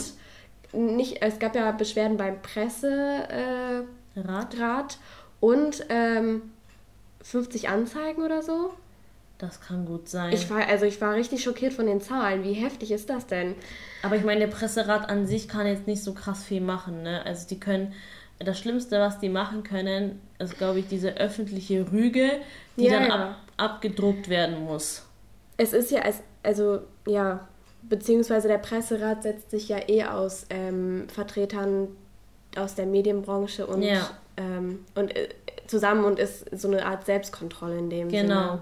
[0.72, 4.58] Nicht, es gab ja Beschwerden beim Presserat äh, Rat?
[4.58, 4.98] Rat
[5.40, 6.42] und ähm,
[7.22, 8.72] 50 Anzeigen oder so.
[9.38, 10.32] Das kann gut sein.
[10.32, 12.44] Ich war, also ich war richtig schockiert von den Zahlen.
[12.44, 13.56] Wie heftig ist das denn?
[14.02, 17.02] Aber ich meine, der Presserat an sich kann jetzt nicht so krass viel machen.
[17.02, 17.26] Ne?
[17.26, 17.92] Also die können,
[18.38, 22.40] das Schlimmste, was die machen können, ist, glaube ich, diese öffentliche Rüge,
[22.76, 23.14] die Ja, dann ja.
[23.14, 25.04] Ab, abgedruckt werden muss.
[25.56, 27.48] Es ist ja, als, also ja,
[27.82, 31.88] beziehungsweise der Presserat setzt sich ja eh aus ähm, Vertretern
[32.56, 34.10] aus der Medienbranche und, Ja.
[34.36, 35.28] ähm, und äh,
[35.66, 38.40] zusammen und ist so eine Art Selbstkontrolle in dem Genau.
[38.40, 38.58] Sinne.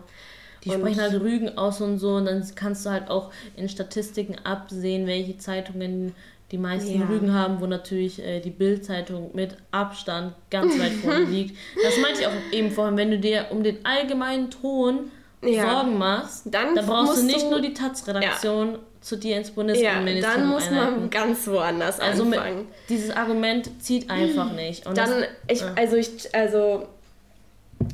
[0.64, 3.68] Die Und- sprechen halt Rügen aus und so und dann kannst du halt auch in
[3.68, 6.14] Statistiken absehen, welche Zeitungen
[6.52, 7.06] die meisten Ja.
[7.06, 11.56] Rügen haben, wo natürlich äh, die Bild-Zeitung mit Abstand ganz weit vorne liegt.
[11.82, 15.10] Das meinte ich auch eben vorhin, wenn du dir um den allgemeinen Ton
[15.42, 15.70] Ja.
[15.70, 19.54] Sorgen machst, Dann dann brauchst du nicht du- nur die Taz-Redaktion zu dir ins Ja,
[19.54, 21.10] Bundesinnenministerium dann muss man einleiten.
[21.10, 22.68] ganz woanders Also anfangen.
[22.90, 24.86] dieses Argument zieht einfach nicht.
[24.86, 25.72] Und Dann, das, ich, ja.
[25.76, 26.86] also ich, also,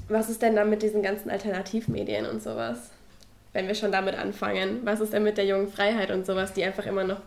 [0.08, 2.90] was ist denn dann mit diesen ganzen Alternativmedien und sowas?
[3.52, 4.80] Wenn wir schon damit anfangen.
[4.84, 7.20] Was ist denn mit der jungen Freiheit und sowas, die einfach immer noch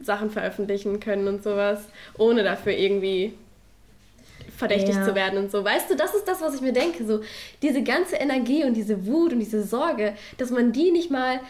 [0.00, 1.78] Sachen veröffentlichen können und sowas,
[2.18, 3.34] ohne dafür irgendwie
[4.62, 5.04] verdächtig Ja.
[5.04, 5.64] zu werden und so.
[5.64, 7.04] Weißt du, das ist das, was ich mir denke.
[7.04, 7.20] So,
[7.62, 11.40] diese ganze Energie und diese Wut und diese Sorge, dass man die nicht mal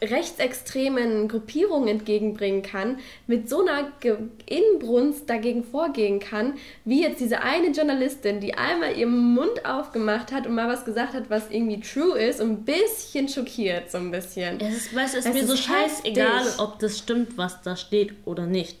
[0.00, 4.16] rechtsextremen Gruppierungen entgegenbringen kann, mit so einer Ge
[4.46, 10.46] Inbrunst dagegen vorgehen kann, wie jetzt diese eine Journalistin, die einmal ihren Mund aufgemacht hat
[10.46, 14.10] und mal was gesagt hat, was irgendwie true ist und ein bisschen schockiert, so ein
[14.10, 14.60] bisschen.
[14.60, 16.58] Es ist, weißt, du, es ist Es mir so ist scheißegal, heftig.
[16.60, 18.78] ob das stimmt, was da steht oder nicht.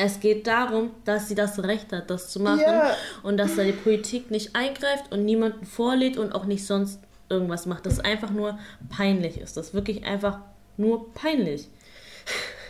[0.00, 2.94] Es geht darum, dass sie das Recht hat, das zu machen Ja.
[3.24, 7.66] und dass da die Politik nicht eingreift und niemanden vorlädt und auch nicht sonst irgendwas
[7.66, 7.84] macht.
[7.84, 8.58] Das einfach nur
[8.96, 9.56] peinlich ist.
[9.56, 10.38] Das ist wirklich einfach
[10.76, 11.66] nur peinlich.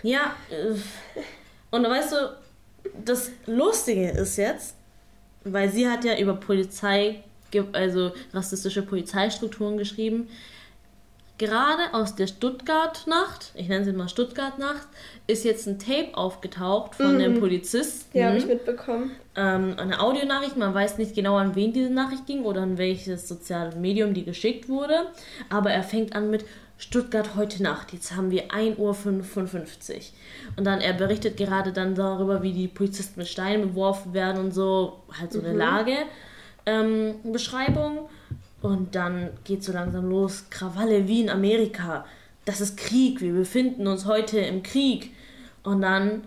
[0.03, 0.75] Ja, äh,
[1.71, 2.17] und weißt du,
[3.05, 4.75] das Lustige ist jetzt,
[5.45, 7.23] weil sie hat ja über Polizei,
[7.73, 10.29] also rassistische Polizeistrukturen geschrieben,
[11.39, 14.89] Gerade aus der Stuttgart-Nacht, ich nenne sie mal Stuttgart-Nacht,
[15.29, 18.19] ist jetzt ein Tape aufgetaucht von dem Polizisten.
[18.19, 19.13] Ja, habe ich mitbekommen.
[19.37, 23.29] ähm, eine Audionachricht, man weiß nicht genau, an wen diese Nachricht ging oder an welches
[23.29, 25.07] soziale Medium die geschickt wurde.
[25.49, 26.45] Aber er fängt an mit
[26.77, 27.93] Stuttgart heute Nacht.
[27.93, 30.03] Jetzt haben wir 1.55 Uhr.
[30.57, 34.53] Und dann, er berichtet gerade dann darüber, wie die Polizisten mit Steinen beworfen werden und
[34.53, 35.95] so, halt so eine Lage.
[36.67, 38.09] Ähm, Beschreibung.
[38.61, 40.47] Und dann geht so langsam los.
[40.51, 42.05] Krawalle wie in Amerika.
[42.45, 43.21] Das ist Krieg.
[43.21, 45.15] Wir befinden uns heute im Krieg.
[45.63, 46.23] Und dann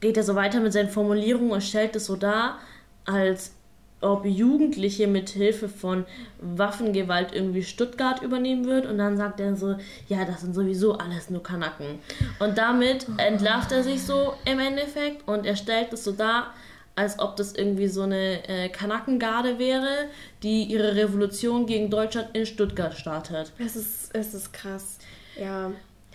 [0.00, 2.58] geht er so weiter mit seinen Formulierungen und stellt es so dar,
[3.04, 3.52] als
[4.00, 6.04] ob Jugendliche mit Hilfe von
[6.40, 9.76] Waffengewalt irgendwie Stuttgart übernehmen wird und dann sagt er so,
[10.08, 11.98] ja, das sind sowieso alles nur Kanaken.
[12.38, 16.52] Und damit entlarvt er sich so im Endeffekt und er stellt es so dar,
[16.96, 20.06] als ob das irgendwie so eine äh, Kanakengarde wäre,
[20.42, 23.52] die ihre Revolution gegen Deutschland in Stuttgart startet.
[23.58, 24.98] Es ist, es ist krass.
[25.38, 25.70] Ja.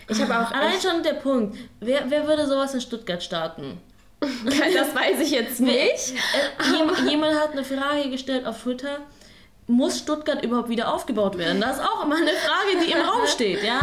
[0.10, 3.80] Ich habe auch Allein schon der Punkt, wer, wer würde sowas in Stuttgart starten?
[4.20, 6.14] das weiß ich jetzt nicht.
[6.14, 8.98] Äh, jem- jemand hat eine Frage gestellt auf Twitter.
[9.68, 11.62] Muss Stuttgart überhaupt wieder aufgebaut werden?
[11.62, 13.80] Das ist auch immer eine Frage, die im Raum steht, ja.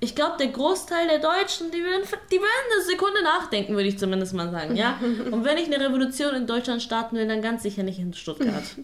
[0.00, 3.98] Ich glaube, der Großteil der Deutschen, die würden, die würden eine Sekunde nachdenken, würde ich
[3.98, 4.98] zumindest mal sagen, ja.
[5.30, 8.64] Und wenn ich eine Revolution in Deutschland starten will, dann ganz sicher nicht in Stuttgart.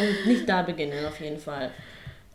[0.00, 1.70] Und nicht da beginnen, auf jeden Fall.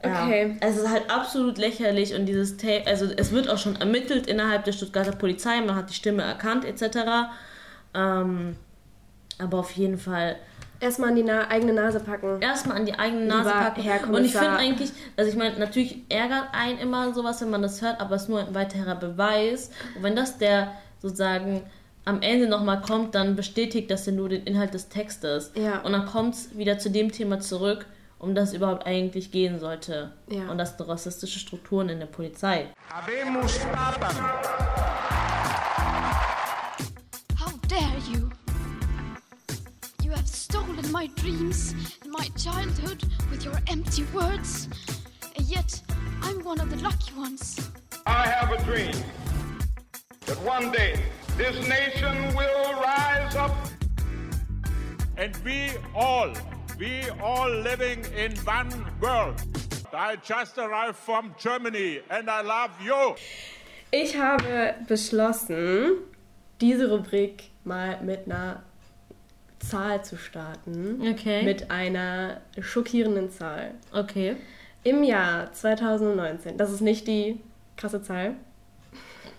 [0.04, 0.26] Ja.
[0.26, 0.58] Okay.
[0.60, 4.64] Es ist halt absolut lächerlich und dieses Tape, also es wird auch schon ermittelt innerhalb
[4.64, 7.30] der Stuttgarter Polizei, man hat die Stimme erkannt, etc.
[7.96, 8.56] Ähm,
[9.40, 10.36] aber auf jeden Fall
[10.80, 12.42] Erstmal an die Na eigene Nase packen.
[12.42, 13.82] erstmal an die eigene Nase Lieber packen.
[13.82, 17.62] Herr Und ich finde eigentlich, also ich meine, natürlich ärgert einen immer sowas, wenn man
[17.62, 19.72] das hört, aber es ist nur ein weiterer Beweis.
[19.96, 21.64] Und wenn das der sozusagen
[22.06, 25.52] am Ende nochmal kommt, dann bestätigt das ja nur den Inhalt des Textes.
[25.56, 25.80] Ja.
[25.82, 27.86] Und dann kommt es wieder zu dem Thema zurück,
[28.20, 30.12] um das es überhaupt eigentlich gehen sollte.
[30.30, 30.50] Ja.
[30.50, 32.68] Und das sind rassistische Strukturen in der Polizei.
[37.38, 38.27] How dare you?
[40.28, 44.68] You have stolen my dreams and my childhood with your empty words.
[45.38, 45.82] And yet,
[46.22, 47.72] I'm one of the lucky ones.
[48.06, 48.94] I have a dream
[50.26, 51.00] that one day
[51.38, 53.56] this nation will rise up.
[55.16, 56.34] And we all,
[56.78, 59.42] we all living in one world.
[59.94, 63.16] I just arrived from Germany and I love you.
[63.92, 66.00] Ich habe beschlossen,
[66.60, 68.67] diese Rubrik mal mit einer
[69.60, 71.02] Zahl zu starten.
[71.02, 71.44] Okay.
[71.44, 73.72] Mit einer schockierenden Zahl.
[73.92, 74.36] Okay.
[74.84, 77.40] Im Jahr 2019, das ist nicht die
[77.76, 78.36] krasse Zahl,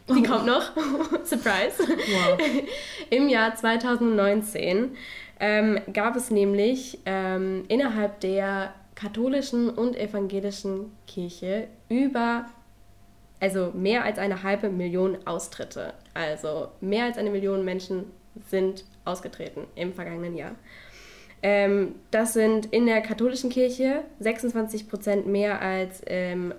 [0.09, 0.72] die kommt noch,
[1.24, 1.78] Surprise.
[1.78, 2.38] Wow.
[3.11, 4.96] Im Jahr 2019
[5.38, 12.46] ähm, gab es nämlich ähm, innerhalb der katholischen und evangelischen Kirche über,
[13.38, 15.92] also mehr als eine halbe Million Austritte.
[16.14, 18.07] Also mehr als eine Million Menschen
[18.48, 20.54] sind ausgetreten im vergangenen Jahr.
[21.42, 26.52] Ähm, das sind in der katholischen Kirche 26 Prozent mehr als ähm,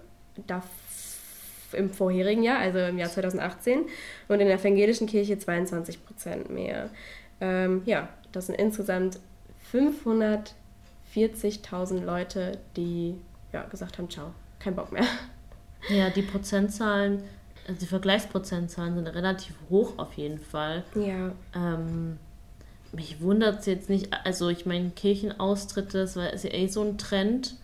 [1.74, 3.86] im vorherigen Jahr, also im Jahr 2018,
[4.28, 6.90] und in der evangelischen Kirche 22 Prozent mehr.
[7.42, 9.20] Ähm, ja, das sind insgesamt
[9.74, 13.16] 540.000 Leute, die
[13.52, 15.06] ja, gesagt haben, ciao, kein Bock mehr.
[15.90, 17.24] Ja, die Prozentzahlen,
[17.68, 20.84] also die Vergleichsprozentzahlen sind relativ hoch auf jeden Fall.
[20.96, 21.32] Ja.
[21.56, 22.18] Ähm,
[22.92, 26.98] mich wundert es jetzt nicht, also ich meine, Kirchenaustritte, das ist ja eh so ein
[26.98, 27.56] Trend,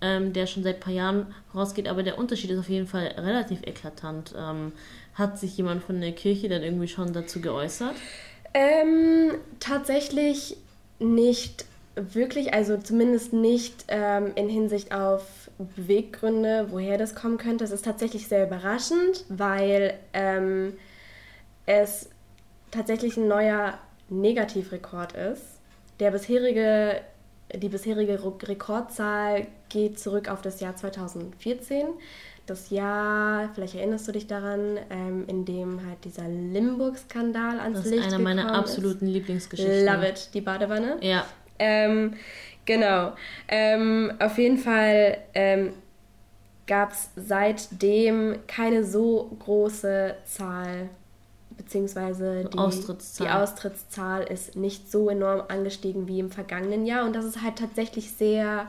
[0.00, 3.06] ähm, der schon seit ein paar Jahren rausgeht, aber der Unterschied ist auf jeden Fall
[3.18, 4.34] relativ eklatant.
[4.36, 4.72] Ähm,
[5.14, 7.94] hat sich jemand von der Kirche dann irgendwie schon dazu geäußert?
[8.54, 10.56] Ähm, tatsächlich
[10.98, 17.64] nicht wirklich, also zumindest nicht ähm, in Hinsicht auf Beweggründe, woher das kommen könnte.
[17.64, 20.74] Das ist tatsächlich sehr überraschend, weil ähm,
[21.66, 22.08] es
[22.70, 23.78] tatsächlich ein neuer
[24.20, 25.60] Negativrekord ist.
[26.00, 27.00] Der bisherige,
[27.54, 31.86] die bisherige Rekordzahl geht zurück auf das Jahr 2014.
[32.46, 37.86] Das Jahr, vielleicht erinnerst du dich daran, ähm, in dem halt dieser Limburg-Skandal ans das
[37.86, 39.12] Licht Das ist eine meiner absoluten ist.
[39.12, 39.86] Lieblingsgeschichten.
[39.86, 40.96] Love it, die Badewanne.
[41.00, 41.24] Ja.
[41.60, 42.14] Ähm,
[42.64, 43.12] genau.
[43.46, 45.72] Ähm, auf jeden Fall ähm,
[46.66, 50.88] gab es seitdem keine so große Zahl
[51.56, 53.26] beziehungsweise die Austrittszahl.
[53.26, 57.56] die Austrittszahl ist nicht so enorm angestiegen wie im vergangenen Jahr und das ist halt
[57.56, 58.68] tatsächlich sehr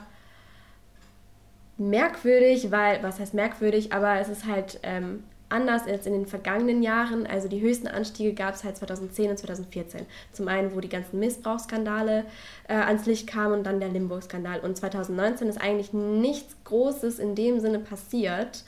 [1.77, 6.81] merkwürdig, weil, was heißt merkwürdig, aber es ist halt ähm, anders als in den vergangenen
[6.81, 7.27] Jahren.
[7.27, 10.05] Also die höchsten Anstiege gab es halt 2010 und 2014.
[10.31, 12.25] Zum einen, wo die ganzen Missbrauchsskandale
[12.67, 14.59] äh, ans Licht kamen und dann der Limburg-Skandal.
[14.61, 18.63] Und 2019 ist eigentlich nichts Großes in dem Sinne passiert.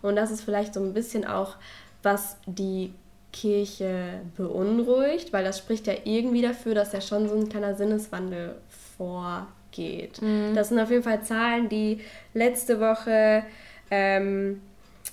[0.00, 1.56] Und das ist vielleicht so ein bisschen auch,
[2.04, 2.94] was die
[3.32, 8.56] Kirche beunruhigt, weil das spricht ja irgendwie dafür, dass ja schon so ein kleiner Sinneswandel
[8.96, 10.20] vorgeht.
[10.22, 10.54] Mhm.
[10.54, 12.00] Das sind auf jeden Fall Zahlen, die
[12.34, 13.44] letzte Woche
[13.90, 14.60] ähm,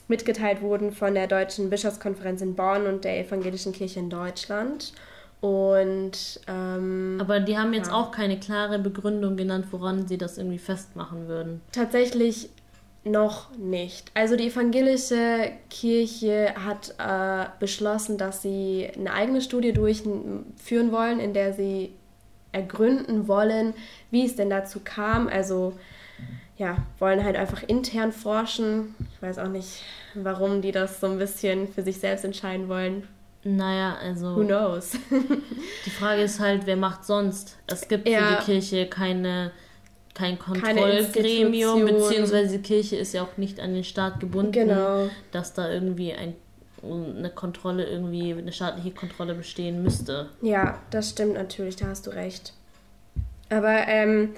[0.07, 4.93] mitgeteilt wurden von der Deutschen Bischofskonferenz in Bonn und der Evangelischen Kirche in Deutschland.
[5.41, 7.93] Und ähm, aber die haben jetzt ja.
[7.93, 11.61] auch keine klare Begründung genannt, woran sie das irgendwie festmachen würden.
[11.71, 12.49] Tatsächlich
[13.05, 14.11] noch nicht.
[14.15, 21.33] Also die evangelische Kirche hat äh, beschlossen, dass sie eine eigene Studie durchführen wollen, in
[21.33, 21.93] der sie
[22.51, 23.73] ergründen wollen,
[24.09, 25.27] wie es denn dazu kam.
[25.27, 25.73] Also
[26.57, 28.95] ja, wollen halt einfach intern forschen.
[29.13, 29.83] Ich weiß auch nicht,
[30.15, 33.07] warum die das so ein bisschen für sich selbst entscheiden wollen.
[33.43, 34.35] Naja, also.
[34.37, 34.97] Who knows?
[35.85, 37.57] die Frage ist halt, wer macht sonst?
[37.67, 38.19] Es gibt ja.
[38.19, 39.51] für die Kirche keine
[40.15, 45.09] kein Kontrollgremium, beziehungsweise die Kirche ist ja auch nicht an den Staat gebunden, genau.
[45.31, 46.35] dass da irgendwie ein,
[46.81, 50.29] eine Kontrolle, irgendwie eine staatliche Kontrolle bestehen müsste.
[50.41, 52.53] Ja, das stimmt natürlich, da hast du recht.
[53.49, 54.29] Aber ähm,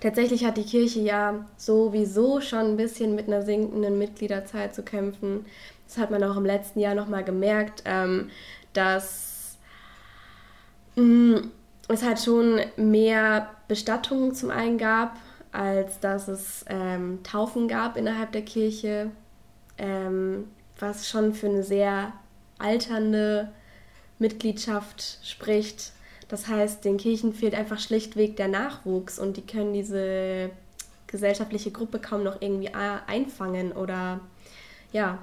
[0.00, 5.44] tatsächlich hat die Kirche ja sowieso schon ein bisschen mit einer sinkenden Mitgliederzahl zu kämpfen.
[5.86, 8.30] Das hat man auch im letzten Jahr nochmal gemerkt, ähm,
[8.72, 9.58] dass
[10.96, 11.50] mh, mm,
[11.88, 15.18] es halt schon mehr Bestattungen zum einen gab
[15.56, 19.10] als dass es ähm, Taufen gab innerhalb der Kirche,
[19.78, 20.44] ähm,
[20.78, 22.12] was schon für eine sehr
[22.58, 23.48] alternde
[24.18, 25.92] Mitgliedschaft spricht.
[26.28, 30.50] Das heißt, den Kirchen fehlt einfach schlichtweg der Nachwuchs und die können diese
[31.06, 34.20] gesellschaftliche Gruppe kaum noch irgendwie einfangen oder
[34.92, 35.18] ja.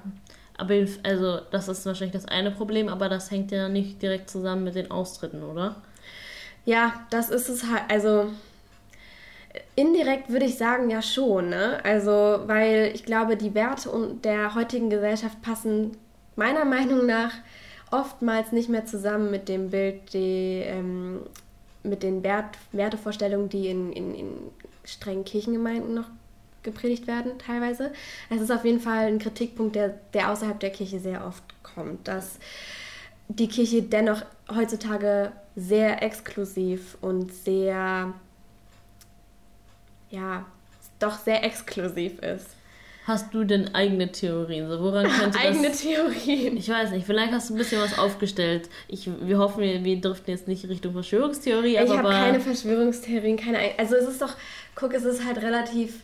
[0.57, 4.63] Aber also das ist wahrscheinlich das eine Problem, aber das hängt ja nicht direkt zusammen
[4.63, 5.75] mit den Austritten, oder?
[6.65, 7.83] Ja, das ist es halt.
[7.89, 8.29] Also
[9.75, 11.49] Indirekt würde ich sagen, ja schon.
[11.49, 11.79] Ne?
[11.83, 12.11] Also,
[12.45, 13.89] weil ich glaube, die Werte
[14.23, 15.97] der heutigen Gesellschaft passen
[16.35, 17.33] meiner Meinung nach
[17.91, 21.21] oftmals nicht mehr zusammen mit dem Bild, die, ähm,
[21.83, 24.27] mit den Wert, Wertevorstellungen, die in, in, in
[24.83, 26.09] strengen Kirchengemeinden noch
[26.63, 27.91] gepredigt werden, teilweise.
[28.29, 32.07] Es ist auf jeden Fall ein Kritikpunkt, der, der außerhalb der Kirche sehr oft kommt,
[32.07, 32.39] dass
[33.27, 38.13] die Kirche dennoch heutzutage sehr exklusiv und sehr
[40.13, 40.45] ja,
[40.99, 42.47] doch sehr exklusiv ist.
[43.06, 44.69] Hast du denn eigene Theorien?
[44.69, 46.56] So, woran könnte eigene das, Theorien?
[46.56, 48.69] Ich weiß nicht, vielleicht hast du ein bisschen was aufgestellt.
[48.88, 51.78] Ich, wir hoffen, wir, wir driften jetzt nicht Richtung Verschwörungstheorie.
[51.78, 53.60] Ich habe keine Verschwörungstheorien, keine.
[53.78, 54.36] Also es ist doch,
[54.76, 56.04] guck, es ist halt relativ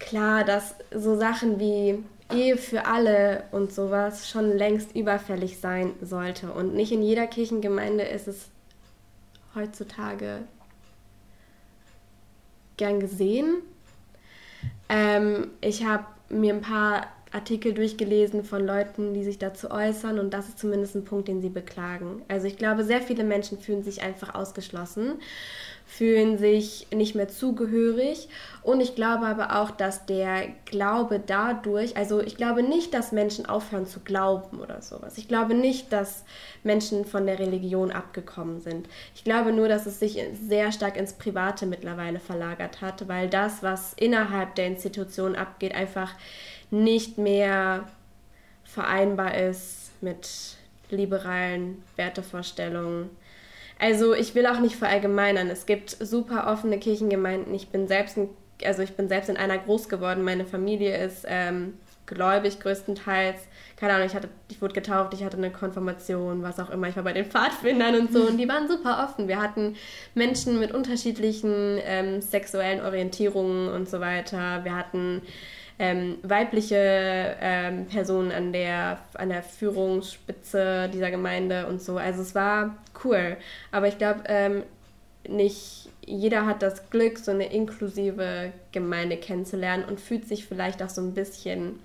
[0.00, 2.02] klar, dass so Sachen wie
[2.34, 6.50] Ehe für alle und sowas schon längst überfällig sein sollte.
[6.52, 8.48] Und nicht in jeder Kirchengemeinde ist es
[9.54, 10.40] heutzutage
[12.78, 13.62] gern gesehen.
[14.88, 20.32] Ähm, ich habe mir ein paar Artikel durchgelesen von Leuten, die sich dazu äußern und
[20.32, 22.22] das ist zumindest ein Punkt, den sie beklagen.
[22.28, 25.18] Also ich glaube, sehr viele Menschen fühlen sich einfach ausgeschlossen,
[25.88, 28.28] fühlen sich nicht mehr zugehörig
[28.62, 33.46] und ich glaube aber auch, dass der Glaube dadurch, also ich glaube nicht, dass Menschen
[33.46, 35.16] aufhören zu glauben oder sowas.
[35.16, 36.24] Ich glaube nicht, dass
[36.62, 38.86] Menschen von der Religion abgekommen sind.
[39.14, 43.62] Ich glaube nur, dass es sich sehr stark ins Private mittlerweile verlagert hat, weil das,
[43.62, 46.12] was innerhalb der Institution abgeht, einfach
[46.70, 47.88] nicht mehr
[48.62, 50.28] vereinbar ist mit
[50.90, 53.08] liberalen Wertevorstellungen.
[53.78, 55.48] Also ich will auch nicht verallgemeinern.
[55.48, 57.54] Es gibt super offene Kirchengemeinden.
[57.54, 58.28] Ich bin selbst, ein,
[58.64, 60.24] also ich bin selbst in einer groß geworden.
[60.24, 61.74] Meine Familie ist ähm,
[62.06, 63.40] gläubig größtenteils.
[63.76, 66.88] Keine Ahnung, ich, hatte, ich wurde getauft, ich hatte eine Konfirmation, was auch immer.
[66.88, 69.28] Ich war bei den Pfadfindern und so und die waren super offen.
[69.28, 69.76] Wir hatten
[70.14, 74.64] Menschen mit unterschiedlichen ähm, sexuellen Orientierungen und so weiter.
[74.64, 75.22] Wir hatten
[75.78, 81.96] ähm, weibliche ähm, Personen an der, an der Führungsspitze dieser Gemeinde und so.
[81.98, 83.36] Also es war cool.
[83.70, 84.62] Aber ich glaube, ähm,
[85.28, 90.88] nicht jeder hat das Glück, so eine inklusive Gemeinde kennenzulernen und fühlt sich vielleicht auch
[90.88, 91.78] so ein bisschen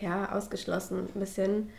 [0.00, 1.70] ja, ausgeschlossen, ein bisschen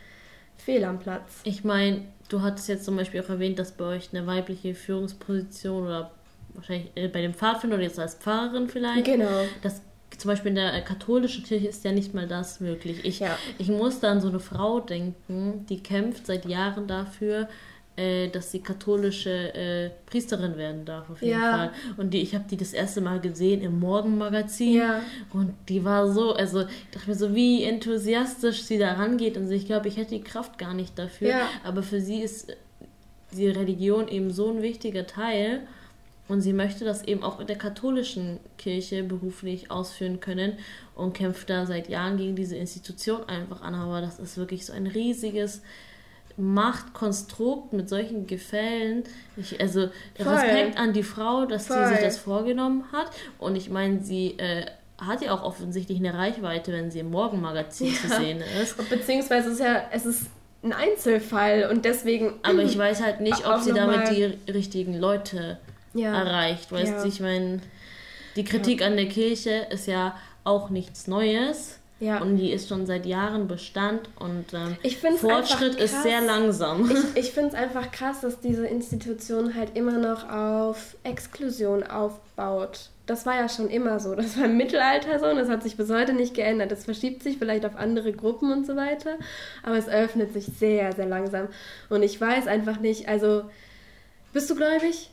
[0.58, 1.40] fehl am Platz.
[1.44, 5.84] Ich meine, du hattest jetzt zum Beispiel auch erwähnt, dass bei euch eine weibliche Führungsposition
[5.84, 6.12] oder
[6.54, 9.04] wahrscheinlich äh, bei dem Pfadfinder oder jetzt als Pfarrerin vielleicht.
[9.04, 9.44] Genau.
[9.62, 9.82] Das
[10.18, 13.04] zum Beispiel in der katholischen Kirche ist ja nicht mal das möglich.
[13.04, 13.38] Ich, ja.
[13.58, 17.48] ich muss da an so eine Frau denken, die kämpft seit Jahren dafür,
[17.96, 21.56] äh, dass sie katholische äh, Priesterin werden darf, auf jeden ja.
[21.56, 21.70] Fall.
[21.96, 24.74] Und die, ich habe die das erste Mal gesehen im Morgenmagazin.
[24.74, 25.02] Ja.
[25.32, 29.36] Und die war so, also ich dachte mir so, wie enthusiastisch sie da rangeht.
[29.36, 31.34] Und so, ich glaube, ich hätte die Kraft gar nicht dafür.
[31.64, 32.56] Aber für sie ist
[33.32, 35.60] die Religion eben so ein wichtiger Teil.
[36.30, 40.52] Und sie möchte das eben auch in der katholischen Kirche beruflich ausführen können
[40.94, 43.74] und kämpft da seit Jahren gegen diese Institution einfach an.
[43.74, 45.60] Aber das ist wirklich so ein riesiges
[46.36, 49.02] Machtkonstrukt mit solchen Gefällen.
[49.36, 50.28] Ich, also Voll.
[50.28, 51.84] Respekt an die Frau, dass Voll.
[51.84, 53.10] sie sich das vorgenommen hat.
[53.38, 54.66] Und ich meine, sie äh,
[54.98, 57.94] hat ja auch offensichtlich eine Reichweite, wenn sie im Morgenmagazin ja.
[57.94, 58.76] zu sehen ist.
[58.88, 60.26] Beziehungsweise ist ja, es ist
[60.62, 62.34] ein Einzelfall und deswegen.
[62.44, 65.58] Aber ich weiß halt nicht, ob sie damit die richtigen Leute
[65.94, 66.14] ja.
[66.14, 66.70] erreicht.
[66.72, 67.02] Weißt ja.
[67.02, 67.60] du, ich meine,
[68.36, 68.86] die Kritik ja.
[68.86, 71.80] an der Kirche ist ja auch nichts Neues.
[72.00, 72.22] Ja.
[72.22, 74.78] Und die ist schon seit Jahren Bestand und ähm,
[75.18, 76.90] Fortschritt ist sehr langsam.
[76.90, 82.88] Ich, ich finde es einfach krass, dass diese Institution halt immer noch auf Exklusion aufbaut.
[83.04, 84.14] Das war ja schon immer so.
[84.14, 86.72] Das war im Mittelalter so und das hat sich bis heute nicht geändert.
[86.72, 89.16] Das verschiebt sich vielleicht auf andere Gruppen und so weiter,
[89.62, 91.48] aber es öffnet sich sehr, sehr langsam.
[91.90, 93.42] Und ich weiß einfach nicht, also
[94.32, 95.10] bist du gläubig?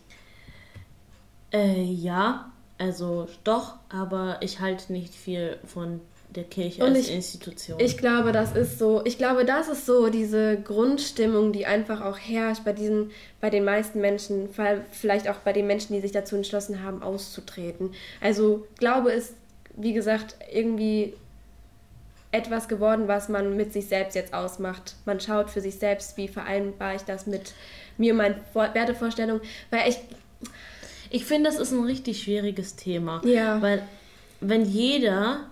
[1.52, 6.02] Äh, ja, also doch, aber ich halte nicht viel von
[6.36, 7.80] der Kirche und als ich, Institution.
[7.80, 12.18] Ich glaube, das ist so, ich glaube, das ist so diese Grundstimmung, die einfach auch
[12.18, 14.50] herrscht bei diesen, bei den meisten Menschen,
[14.92, 17.94] vielleicht auch bei den Menschen, die sich dazu entschlossen haben, auszutreten.
[18.22, 19.34] Also Glaube ist,
[19.76, 21.14] wie gesagt, irgendwie
[22.32, 24.96] etwas geworden, was man mit sich selbst jetzt ausmacht.
[25.06, 27.54] Man schaut für sich selbst, wie vereinbar ich das mit
[27.98, 29.98] mir und meinen Wertevorstellungen, weil ich
[31.10, 33.22] ich finde, das ist ein richtig schwieriges Thema.
[33.26, 33.62] Ja.
[33.62, 33.84] Weil
[34.40, 35.50] wenn jeder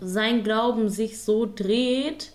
[0.00, 2.32] sein Glauben sich so dreht,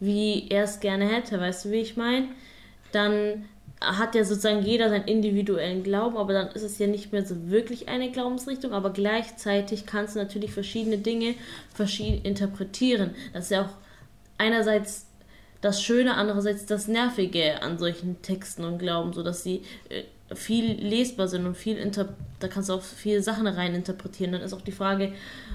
[0.00, 2.28] wie er es gerne hätte, weißt du, wie ich meine?
[2.92, 3.44] Dann
[3.80, 7.50] hat ja sozusagen jeder seinen individuellen Glauben, aber dann ist es ja nicht mehr so
[7.50, 11.34] wirklich eine Glaubensrichtung, aber gleichzeitig kannst du natürlich verschiedene Dinge
[11.74, 13.14] verschieden interpretieren.
[13.32, 13.74] Das ist ja auch
[14.38, 15.06] einerseits
[15.60, 20.02] das Schöne, andererseits das Nervige an solchen Texten und Glauben, so dass sie äh,
[20.34, 24.32] viel lesbar sind und viel inter da kannst du auch viele Sachen rein interpretieren.
[24.32, 25.12] Dann ist auch die Frage,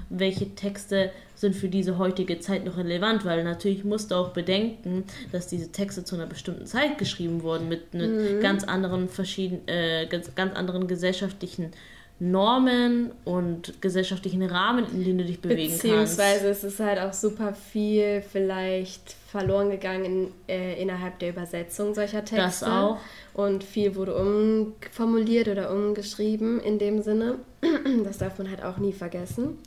[0.10, 5.04] welche Texte sind für diese heutige Zeit noch relevant, weil natürlich musst du auch bedenken,
[5.32, 8.40] dass diese Texte zu einer bestimmten Zeit geschrieben wurden mit, mit mhm.
[8.42, 11.72] ganz anderen verschiedenen äh, ganz, ganz anderen gesellschaftlichen
[12.20, 16.18] Normen und gesellschaftlichen Rahmen, in denen du dich bewegen Beziehungsweise kannst.
[16.18, 21.94] Beziehungsweise ist es halt auch super viel vielleicht verloren gegangen in, äh, innerhalb der Übersetzung
[21.94, 22.36] solcher Texte.
[22.36, 22.98] Das auch.
[23.34, 27.36] Und viel wurde umformuliert oder umgeschrieben in dem Sinne.
[28.04, 29.58] Das darf man halt auch nie vergessen.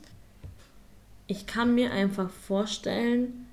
[1.27, 3.47] Ich kann mir einfach vorstellen,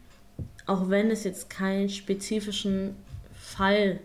[0.67, 2.97] auch wenn es jetzt keinen spezifischen
[3.35, 4.01] Fall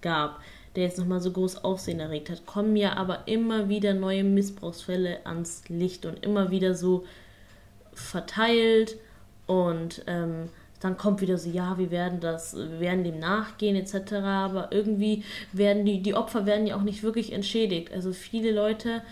[0.00, 0.40] gab,
[0.76, 5.18] der jetzt nochmal so groß Aufsehen erregt hat, kommen ja aber immer wieder neue Missbrauchsfälle
[5.26, 7.04] ans Licht und immer wieder so
[7.92, 8.96] verteilt
[9.46, 10.48] und ähm,
[10.80, 14.12] dann kommt wieder so, ja, wir werden das, wir werden dem nachgehen etc.
[14.14, 17.92] Aber irgendwie werden die, die Opfer werden ja auch nicht wirklich entschädigt.
[17.92, 19.02] Also viele Leute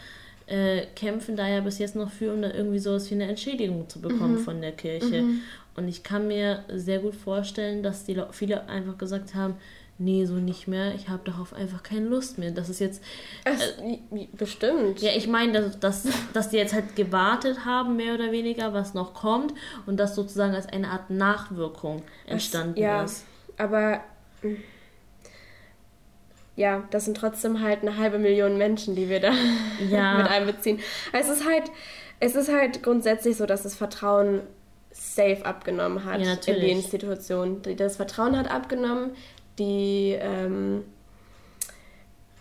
[0.47, 3.89] äh, kämpfen da ja bis jetzt noch für, um da irgendwie sowas wie eine Entschädigung
[3.89, 4.39] zu bekommen Mhm.
[4.45, 5.23] von der Kirche.
[5.23, 5.41] Mhm.
[5.75, 9.55] Und ich kann mir sehr gut vorstellen, dass die Le- viele einfach gesagt haben,
[9.99, 12.51] nee, so nicht mehr, ich habe darauf einfach keine Lust mehr.
[12.51, 13.03] Das ist jetzt...
[13.45, 13.99] äh,
[14.33, 15.01] bestimmt.
[15.01, 18.95] Ja, ich meine, dass, dass, dass die jetzt halt gewartet haben, mehr oder weniger, was
[18.95, 19.55] noch kommt
[19.87, 23.25] und das sozusagen als eine Art Nachwirkung entstanden ja, ist.
[23.57, 24.01] aber
[24.43, 24.57] mh,
[26.57, 29.33] ja, das sind trotzdem halt eine halbe Million Menschen, die wir da
[29.91, 30.19] Ja.
[30.19, 30.81] mit einbeziehen.
[31.13, 31.65] Es ist halt,
[32.19, 34.41] es ist halt grundsätzlich so, dass das Vertrauen
[34.91, 36.71] safe abgenommen hat Ja, in die.
[36.71, 37.61] Institution.
[37.77, 39.11] Das Vertrauen hat abgenommen,
[39.59, 40.85] die ähm,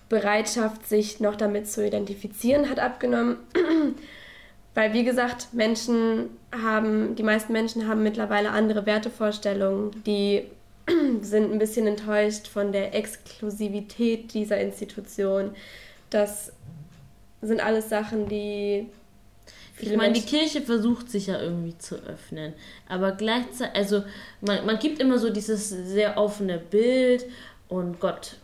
[0.09, 3.38] Bereitschaft, sich noch damit zu identifizieren, hat abgenommen.
[4.76, 10.43] Weil, wie gesagt, Menschen haben, die meisten Menschen haben mittlerweile andere Wertevorstellungen, die
[11.22, 15.55] sind ein bisschen enttäuscht von der Exklusivität dieser Institution.
[16.09, 16.51] Das
[17.41, 18.88] sind alles Sachen, die
[19.80, 22.54] Ich meine, die Kirche versucht sich ja irgendwie zu öffnen,
[22.88, 24.04] aber gleichzeitig, also
[24.42, 27.26] man, man gibt immer so dieses sehr offene Bild
[27.68, 28.38] und Gott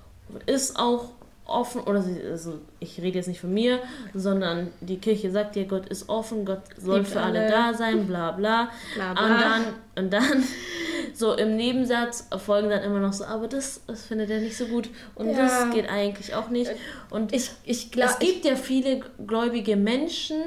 [0.45, 1.09] ist auch
[1.45, 3.79] offen, oder sie, also ich rede jetzt nicht von mir,
[4.13, 7.49] sondern die Kirche sagt dir, Gott ist offen, Gott soll für alle alle.
[7.49, 8.69] da sein, bla bla.
[8.95, 9.23] Bla, bla.
[9.25, 9.63] Und dann,
[10.05, 10.43] und dann
[11.13, 14.65] so im Nebensatz folgen dann immer noch so, aber das, das findet er nicht so
[14.67, 15.37] gut und Ja.
[15.39, 16.71] das geht eigentlich auch nicht.
[17.09, 20.37] Und ich, ich glaub- es gibt ja viele gläubige Menschen,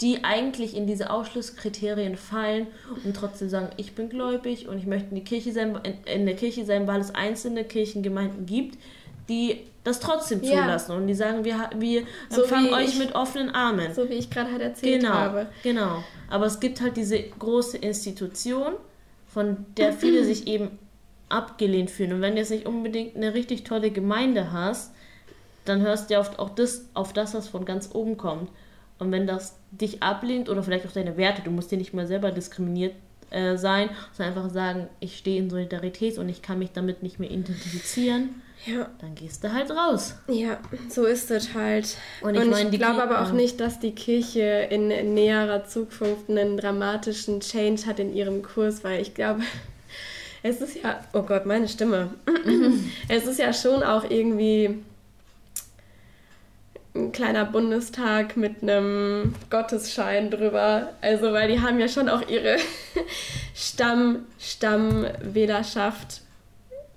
[0.00, 2.66] die eigentlich in diese Ausschlusskriterien fallen
[3.04, 6.26] und trotzdem sagen, ich bin gläubig und ich möchte in, die Kirche sein, in, in
[6.26, 8.78] der Kirche sein, weil es einzelne Kirchengemeinden gibt,
[9.28, 10.62] die das trotzdem Ja.
[10.62, 13.92] zulassen und die sagen, wir, wir So empfangen euch ich- mit offenen Armen.
[13.94, 15.46] So wie ich gerade halt erzählt genau, habe.
[15.62, 16.02] Genau.
[16.28, 18.72] Aber es gibt halt diese große Institution,
[19.26, 20.78] von der viele sich eben
[21.28, 22.14] abgelehnt fühlen.
[22.14, 24.92] Und wenn du jetzt nicht unbedingt eine richtig tolle Gemeinde hast,
[25.64, 28.50] dann hörst du ja oft auch das, auf das, was von ganz oben kommt.
[29.00, 32.06] Und wenn das dich ablehnt oder vielleicht auch deine Werte, du musst dir nicht mal
[32.06, 32.94] selber diskriminiert
[33.30, 37.18] äh, sein, sondern einfach sagen, ich stehe in Solidarität und ich kann mich damit nicht
[37.18, 38.88] mehr identifizieren, Ja.
[39.00, 40.16] dann gehst du halt raus.
[40.28, 41.96] Ja, so ist es halt.
[42.20, 46.56] Und Und ich ich, glaube aber auch nicht, dass die Kirche in näherer Zukunft einen
[46.56, 49.40] dramatischen Change hat in ihrem Kurs, weil ich glaube,
[50.42, 52.10] es ist ja, oh Gott, meine Stimme.
[53.08, 54.82] es ist ja schon auch irgendwie
[56.94, 60.90] ein kleiner Bundestag mit einem Gottesschein drüber.
[61.00, 62.56] Also, weil die haben ja schon auch ihre
[63.54, 66.22] Stamm, Stammwählerschaft,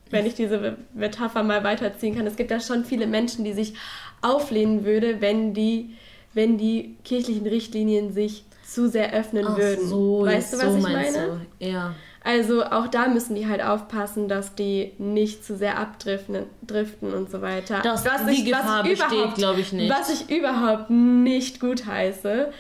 [0.09, 2.27] wenn ich diese Metapher mal weiterziehen kann.
[2.27, 3.73] Es gibt ja schon viele Menschen, die sich
[4.21, 5.95] auflehnen würde, wenn die,
[6.33, 9.87] wenn die kirchlichen Richtlinien sich zu sehr öffnen Ach würden.
[9.87, 11.45] so, weißt du, was so ich meine?
[11.59, 11.65] du.
[11.65, 11.93] Ja.
[12.26, 17.30] Also auch da müssen die halt aufpassen, dass die nicht zu sehr abdriften driften und
[17.30, 17.82] so weiter.
[17.84, 19.91] Das- die Gefahr besteht, überhaupt- glaub ich, nicht.
[19.91, 22.51] Was ich überhaupt nicht gut heiße.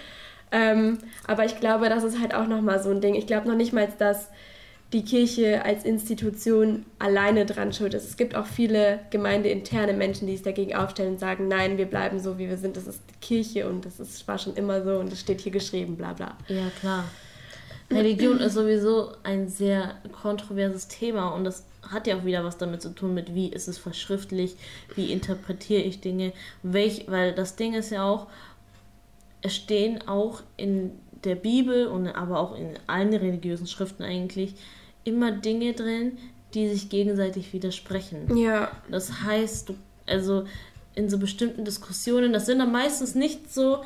[0.51, 0.97] Ähm,
[1.27, 3.15] aber ich glaube, das ist halt auch nochmal so ein Ding.
[3.15, 4.27] Ich glaube noch nicht mal, dass
[4.91, 8.07] die Kirche als Institution alleine dran schuld ist.
[8.07, 12.19] Es gibt auch viele gemeindeinterne Menschen, die sich dagegen aufstellen und sagen, nein, wir bleiben
[12.19, 12.77] so, wie wir sind.
[12.77, 15.51] Das ist die Kirche und das ist, war schon immer so und das steht hier
[15.51, 16.37] geschrieben, bla bla.
[16.47, 17.05] Ja, klar.
[17.93, 22.81] Religion ist sowieso ein sehr kontroverses Thema und das hat ja auch wieder was damit
[22.81, 24.55] zu tun mit, wie ist es verschriftlich,
[24.95, 26.33] wie interpretiere ich Dinge,
[26.63, 28.27] welch, weil das Ding ist ja auch,
[29.41, 30.91] es stehen auch in
[31.23, 34.55] der Bibel und aber auch in allen religiösen Schriften eigentlich
[35.03, 36.17] immer Dinge drin,
[36.53, 38.37] die sich gegenseitig widersprechen.
[38.37, 38.71] Ja.
[38.89, 39.73] Das heißt,
[40.05, 40.45] also
[40.95, 43.83] in so bestimmten Diskussionen, das sind dann meistens nicht so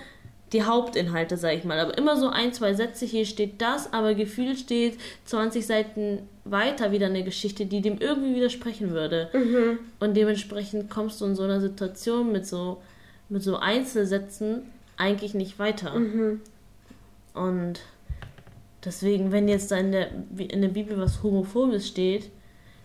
[0.53, 4.13] die Hauptinhalte, sag ich mal, aber immer so ein, zwei Sätze, hier steht das, aber
[4.13, 9.29] gefühlt steht 20 Seiten weiter wieder eine Geschichte, die dem irgendwie widersprechen würde.
[9.33, 9.79] Mhm.
[9.99, 12.81] Und dementsprechend kommst du in so einer Situation mit so,
[13.27, 14.63] mit so Einzelsätzen
[14.95, 15.99] eigentlich nicht weiter.
[15.99, 16.41] Mhm.
[17.33, 17.81] Und
[18.85, 22.29] deswegen, wenn jetzt da in der, in der Bibel was Homophobes steht,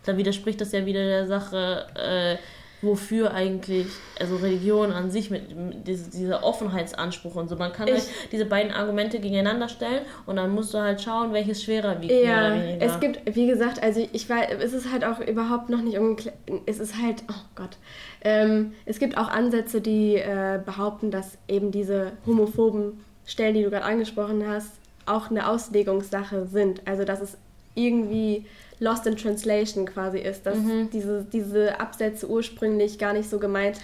[0.04, 2.36] dann widerspricht das ja wieder der Sache, äh,
[2.82, 3.86] wofür eigentlich,
[4.20, 7.54] also Religion an sich mit, mit diese- dieser Offenheitsanspruch und so.
[7.56, 11.32] Man kann Ich- halt diese beiden Argumente gegeneinander stellen und dann musst du halt schauen,
[11.32, 12.12] welches schwerer wiegt.
[12.12, 12.84] Ja, oder weniger.
[12.86, 16.36] es gibt, wie gesagt, also ich weiß, es ist halt auch überhaupt noch nicht ungeklärt.
[16.66, 17.78] Es ist halt, oh Gott.
[18.24, 23.70] Ähm, es gibt auch Ansätze, die äh, behaupten, dass eben diese homophoben Stellen, die du
[23.70, 24.72] gerade angesprochen hast,
[25.06, 26.82] auch eine Auslegungssache sind.
[26.86, 27.36] Also dass es
[27.74, 28.44] irgendwie
[28.82, 30.90] lost in translation quasi ist, dass Mhm.
[30.92, 33.78] diese, diese Absätze ursprünglich gar nicht so gemeint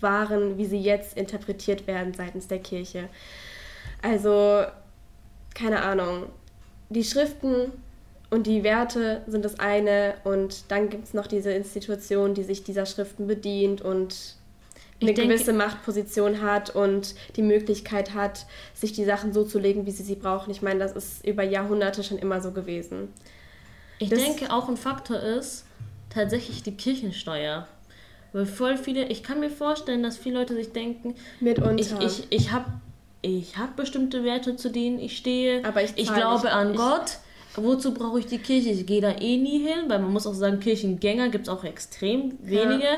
[0.00, 3.08] waren, wie sie jetzt interpretiert werden seitens der Kirche.
[4.02, 4.64] Also,
[5.54, 6.26] keine Ahnung.
[6.90, 7.72] Die Schriften
[8.30, 12.62] und die Werte sind das eine und dann gibt es noch diese Institution, die sich
[12.64, 14.36] dieser Schriften bedient und
[15.00, 19.86] eine denke- gewisse Machtposition hat und die Möglichkeit hat, sich die Sachen so zu legen,
[19.86, 20.50] wie sie sie brauchen.
[20.50, 23.08] Ich meine, das ist über Jahrhunderte schon immer so gewesen.
[23.98, 25.64] Ich Das- denke, auch ein Faktor ist
[26.10, 27.66] tatsächlich die Kirchensteuer.
[28.32, 31.76] Weil voll viele, ich kann mir vorstellen, dass viele Leute sich denken, Mitunter.
[31.78, 32.64] ich, ich, ich habe
[33.22, 35.64] ich hab bestimmte Werte, zu denen ich stehe.
[35.64, 36.52] Aber ich zahl glaube nicht.
[36.54, 37.18] an Ich- Gott.
[37.56, 38.70] Wozu brauche ich die Kirche?
[38.70, 41.62] Ich gehe da eh nie hin, weil man muss auch sagen, Kirchengänger gibt es auch
[41.62, 42.88] extrem wenige.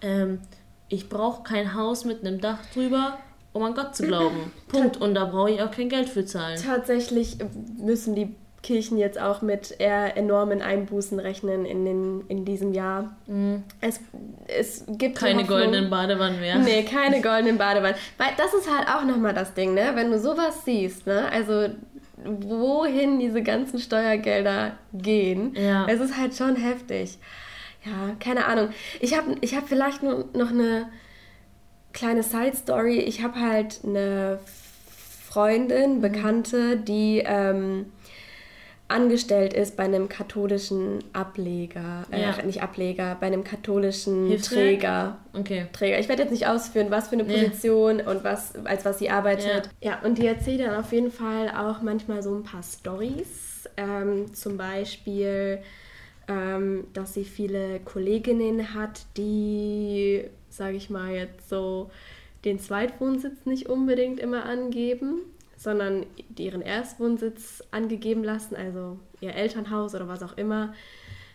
[0.00, 0.40] Ähm,
[0.88, 3.18] ich brauche kein Haus mit einem Dach drüber,
[3.52, 4.50] um an Gott zu glauben.
[4.68, 4.96] Punkt.
[4.96, 6.58] Und da brauche ich auch kein Geld für zahlen.
[6.64, 7.36] Tatsächlich
[7.78, 13.16] müssen die Kirchen jetzt auch mit eher enormen Einbußen rechnen in, den, in diesem Jahr.
[13.80, 13.98] Es,
[14.46, 16.58] es gibt Keine Hoffnung- goldenen Badewannen mehr.
[16.58, 17.96] Nee, keine goldenen Badewannen.
[18.18, 19.90] Weil das ist halt auch nochmal das Ding, ne?
[19.94, 21.28] Wenn du sowas siehst, ne?
[21.32, 21.70] Also
[22.24, 25.86] wohin diese ganzen Steuergelder gehen, Ja.
[25.88, 27.18] es ist halt schon heftig.
[27.84, 28.68] Ja, keine Ahnung.
[29.00, 30.86] Ich habe ich hab vielleicht nur noch eine
[31.92, 32.98] kleine Side-Story.
[33.00, 34.38] Ich habe halt eine
[35.28, 37.86] Freundin, Bekannte, die ähm,
[38.92, 42.42] angestellt ist bei einem katholischen Ableger, äh, Ja.
[42.44, 44.60] nicht Ableger, bei einem katholischen Hilfswerk?
[44.80, 45.18] Träger.
[45.32, 45.66] Okay.
[45.72, 45.98] Träger.
[45.98, 47.24] Ich werde jetzt nicht ausführen, was für eine.
[47.24, 49.70] Position und was, als was sie arbeitet.
[49.80, 50.00] Ja.
[50.04, 53.68] und die erzählt dann auf jeden Fall auch manchmal so ein paar Stories.
[53.76, 55.58] Ähm, zum Beispiel,
[56.28, 61.90] ähm, dass sie viele Kolleginnen hat, die, sage ich mal jetzt so,
[62.44, 65.20] den Zweitwohnsitz nicht unbedingt immer angeben,
[65.62, 70.74] sondern die ihren Erstwohnsitz angegeben lassen, also ihr Elternhaus oder was auch immer,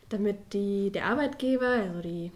[0.09, 2.31] damit die, der Arbeitgeber, also die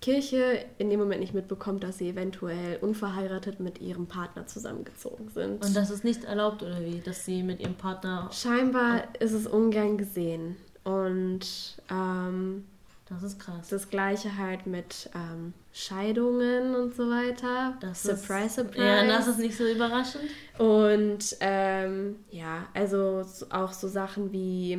[0.00, 5.64] Kirche, in dem Moment nicht mitbekommt, dass sie eventuell unverheiratet mit ihrem Partner zusammengezogen sind.
[5.64, 7.00] Und das ist nicht erlaubt, oder wie?
[7.00, 8.30] Dass sie mit ihrem Partner.
[8.32, 10.56] Scheinbar ist es ungern gesehen.
[10.84, 11.46] Und
[11.90, 12.64] ähm,
[13.08, 13.68] Das ist krass.
[13.68, 17.76] das gleiche halt mit ähm, Scheidungen und so weiter.
[17.80, 18.84] Das surprise, ist, surprise.
[18.86, 20.24] Ja, das ist nicht so überraschend.
[20.58, 24.72] Und ähm, ja, also so- auch so Sachen wie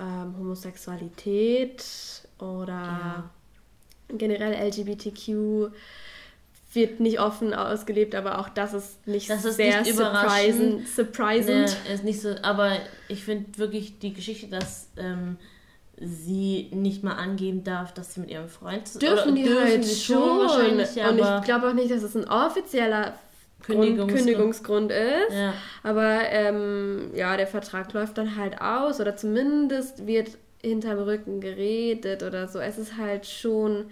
[0.00, 1.84] ähm, Homosexualität
[2.38, 3.30] oder
[4.08, 5.70] generell LGBTQ
[6.72, 10.88] wird nicht offen ausgelebt, aber auch das ist nicht Das ist sehr nicht surprising, überraschend.
[10.88, 11.76] surprisend.
[11.86, 12.76] Nee, ist nicht so, aber
[13.08, 15.36] ich finde wirklich die Geschichte, dass ähm,
[16.00, 20.38] sie nicht mal angeben darf, dass sie mit ihrem Freund Dürfen die halt sie schon.
[20.38, 23.14] wahrscheinlich, Und aber ich glaube auch nicht, dass es ein offizieller
[23.62, 24.18] Grund, Kündigungsgrund.
[24.18, 25.34] Kündigungsgrund ist.
[25.34, 25.54] Ja.
[25.82, 30.30] Aber ähm, ja, der Vertrag läuft dann halt aus oder zumindest wird
[30.62, 32.58] hinterm Rücken geredet oder so.
[32.58, 33.90] Es ist halt schon,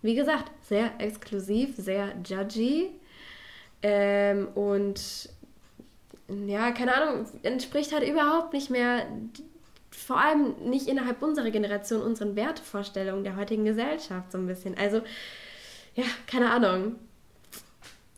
[0.00, 2.90] wie gesagt, sehr exklusiv, sehr judgy.
[3.82, 5.28] Ähm, und
[6.46, 9.06] ja, keine Ahnung, entspricht halt überhaupt nicht mehr,
[10.12, 14.76] vor allem nicht innerhalb unserer Generation, unseren Wertevorstellungen der heutigen Gesellschaft so ein bisschen.
[14.76, 15.00] Also,
[15.94, 16.96] ja, keine Ahnung.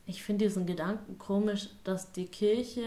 [0.06, 2.82] Ich finde diesen Gedanken komisch, dass die Kirche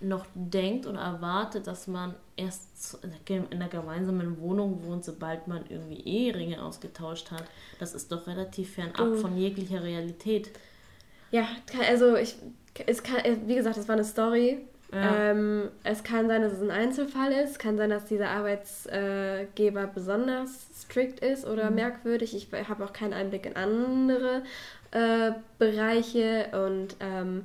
[0.00, 2.98] noch denkt oder erwartet, dass man erst
[3.30, 7.44] in einer gemeinsamen Wohnung wohnt, sobald man irgendwie Eheringe ausgetauscht hat.
[7.78, 9.14] Das ist doch relativ fernab Oh.
[9.16, 10.50] von jeglicher Realität.
[11.30, 11.48] Ja,
[11.88, 12.36] also ich,
[12.86, 14.66] es kann, wie gesagt, das war eine Story.
[14.92, 15.30] Ja.
[15.32, 17.58] Ähm, es kann sein, dass es ein Einzelfall ist.
[17.58, 21.76] Kann sein, dass dieser Arbeitsgeber besonders strikt ist oder Mhm.
[21.76, 22.34] merkwürdig.
[22.34, 24.42] Ich habe auch keinen Einblick in andere
[24.92, 27.44] äh, Bereiche und ähm,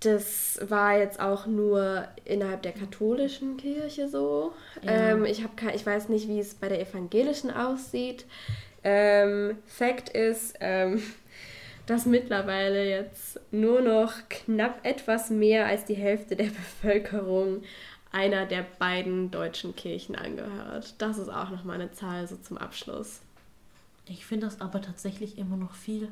[0.00, 4.52] das war jetzt auch nur innerhalb der katholischen Kirche so.
[4.82, 5.10] Ja.
[5.10, 8.24] Ähm, ich, hab ich weiß nicht, wie es bei der evangelischen aussieht.
[8.82, 11.02] Ähm, Fakt ist, ähm,
[11.90, 16.46] dass mittlerweile jetzt nur noch knapp etwas mehr als die Hälfte der
[16.82, 17.62] Bevölkerung
[18.12, 20.94] einer der beiden deutschen Kirchen angehört.
[20.98, 23.20] Das ist auch nochmal eine Zahl so zum Abschluss.
[24.06, 26.08] Ich finde das aber tatsächlich immer noch viel.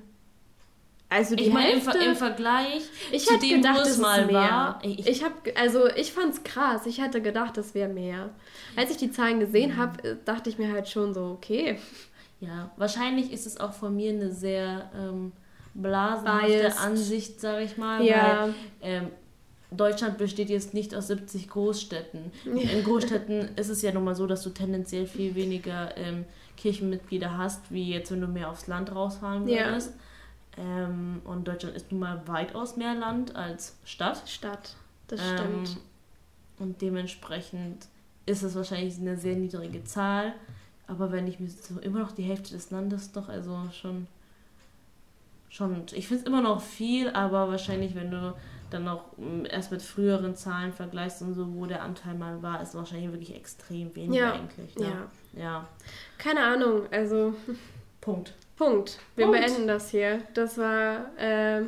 [1.11, 4.26] Also die ich meine, im, Ver- im Vergleich ich zu hätte dem, gedacht, es mal
[4.26, 4.35] mehr.
[4.37, 4.81] war.
[4.83, 6.87] Ich, Ich habe, also ich fand's krass.
[6.87, 8.29] Ich hätte gedacht, es wäre mehr.
[8.76, 11.79] Als ich die Zahlen gesehen habe, dachte ich mir halt schon so, okay.
[12.41, 15.33] Ja, wahrscheinlich ist es auch von mir eine sehr ähm,
[15.74, 16.78] blasenhafte.
[16.78, 18.04] Ansicht, sage ich mal.
[18.04, 18.42] Ja.
[18.48, 19.06] Weil, ähm,
[19.70, 22.32] Deutschland besteht jetzt nicht aus 70 Großstädten.
[22.46, 22.70] Ja.
[22.70, 26.24] In Großstädten ist es ja nun mal so, dass du tendenziell viel weniger ähm,
[26.56, 29.66] Kirchenmitglieder hast, wie jetzt, wenn du mehr aufs Land rausfahren Ja.
[29.66, 29.92] würdest.
[30.56, 34.22] Ähm, und Deutschland ist nun mal weitaus mehr Land als Stadt.
[34.26, 34.74] Stadt,
[35.06, 35.76] das Ähm, stimmt.
[36.58, 37.86] Und dementsprechend
[38.26, 40.32] ist es wahrscheinlich eine sehr niedrige Zahl.
[40.86, 44.06] Aber wenn ich mir so immer noch die Hälfte des Landes doch, also schon.
[45.49, 48.34] Schon ich finde es immer noch viel, aber wahrscheinlich, wenn du
[48.70, 52.62] dann noch mm, erst mit früheren Zahlen vergleichst und so, wo der Anteil mal war,
[52.62, 54.76] ist wahrscheinlich wirklich extrem wenig Ja, eigentlich.
[54.76, 54.86] Ne?
[55.34, 55.42] ja.
[55.42, 55.68] ja.
[56.18, 57.34] Keine Ahnung, also
[58.01, 58.34] Punkt.
[58.57, 58.99] Punkt.
[59.16, 59.40] Wir Punkt.
[59.40, 60.20] beenden das hier.
[60.34, 61.62] Das war äh,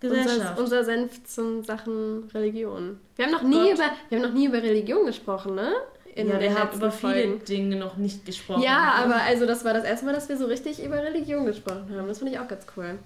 [0.00, 0.58] Gesellschaft.
[0.58, 3.00] unser, unser Senf zum Sachen Religion.
[3.16, 3.74] Wir haben noch nie Gott.
[3.74, 5.72] über wir haben noch nie über Religion gesprochen, ne?
[6.14, 7.36] In ja, wir haben über viele.
[7.38, 8.62] Dinge noch nicht gesprochen.
[8.62, 11.94] Ja, aber also das war das erste Mal, dass wir so richtig über Religion gesprochen
[11.96, 12.08] haben.
[12.08, 12.98] Das fand ich auch ganz cool.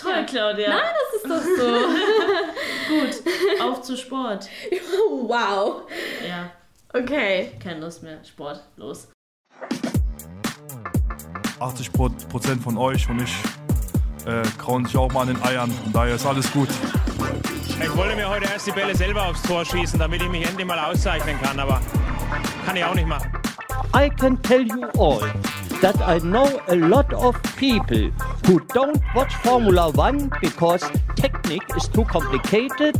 [0.00, 0.22] Toll, Ja.
[0.24, 0.68] Claudia.
[0.68, 0.80] Nein,
[1.22, 1.72] das ist doch so.
[2.88, 4.48] Gut, auf zu Sport.
[5.10, 5.82] wow.
[6.26, 6.50] Ja,
[6.94, 7.52] Okay.
[7.62, 8.18] keine Lust mehr.
[8.24, 9.08] Sport, los.
[11.60, 13.34] 80 Pro- Prozent von euch und ich
[14.26, 15.70] äh, krauen sich auch mal an den Eiern.
[15.70, 16.68] Von daher ist alles gut.
[17.68, 20.66] Ich wollte mir heute erst die Bälle selber aufs Tor schießen, damit ich mich endlich
[20.66, 21.80] mal auszeichnen kann, aber
[22.64, 23.30] kann ich auch nicht machen.
[23.96, 25.20] I can tell you all
[25.80, 28.10] that I know a lot of people
[28.48, 30.82] who don't watch Formula One because
[31.16, 32.96] technique is too complicated.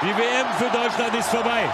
[0.00, 1.68] Die WM für Deutschland ist vorbei.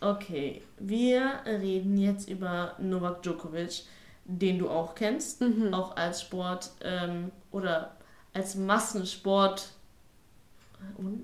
[0.00, 3.84] Okay, wir reden jetzt über Novak Djokovic,
[4.24, 5.40] den du auch kennst,
[5.72, 7.96] auch als Sport ähm, oder
[8.34, 9.70] als Massensport.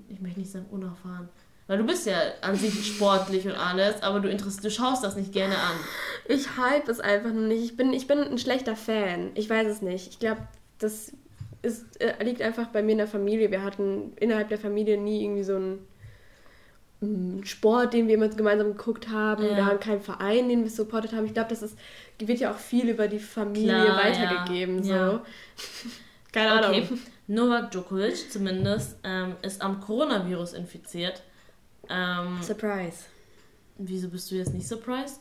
[0.07, 1.27] Ich möchte nicht sagen unerfahren.
[1.67, 5.33] Weil du bist ja an sich sportlich und alles, aber du, du schaust das nicht
[5.33, 5.75] gerne an.
[6.27, 7.63] Ich hype es einfach nur nicht.
[7.63, 9.31] Ich bin, ich bin ein schlechter Fan.
[9.33, 10.07] Ich weiß es nicht.
[10.07, 10.41] Ich glaube,
[10.77, 11.11] das
[11.63, 13.49] ist, äh, liegt einfach bei mir in der Familie.
[13.49, 15.87] Wir hatten innerhalb der Familie nie irgendwie so einen
[17.01, 19.43] mm, Sport, den wir immer gemeinsam geguckt haben.
[19.43, 19.55] Ja.
[19.55, 21.25] Wir haben keinen Verein, den wir supportet haben.
[21.25, 21.77] Ich glaube, das ist,
[22.19, 24.83] wird ja auch viel über die Familie Klar, weitergegeben.
[24.83, 25.11] ja.
[25.11, 25.21] So.
[26.31, 26.83] Keine Ahnung.
[26.83, 26.87] Okay.
[27.27, 31.23] Novak Djokovic zumindest ähm, ist am Coronavirus infiziert.
[31.89, 33.05] Ähm, Surprise.
[33.77, 35.19] Wieso bist du jetzt nicht surprised?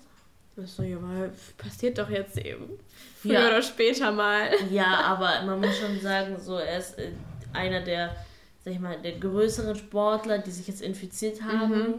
[0.57, 2.79] Achso, ja, aber passiert doch jetzt eben.
[3.21, 3.47] Früher Ja.
[3.49, 4.51] oder später mal.
[4.71, 7.11] Ja, aber man muss schon sagen, so er ist äh,
[7.53, 8.15] einer der,
[8.65, 11.71] sag ich mal, der größeren Sportler, die sich jetzt infiziert haben.
[11.89, 11.95] Mhm.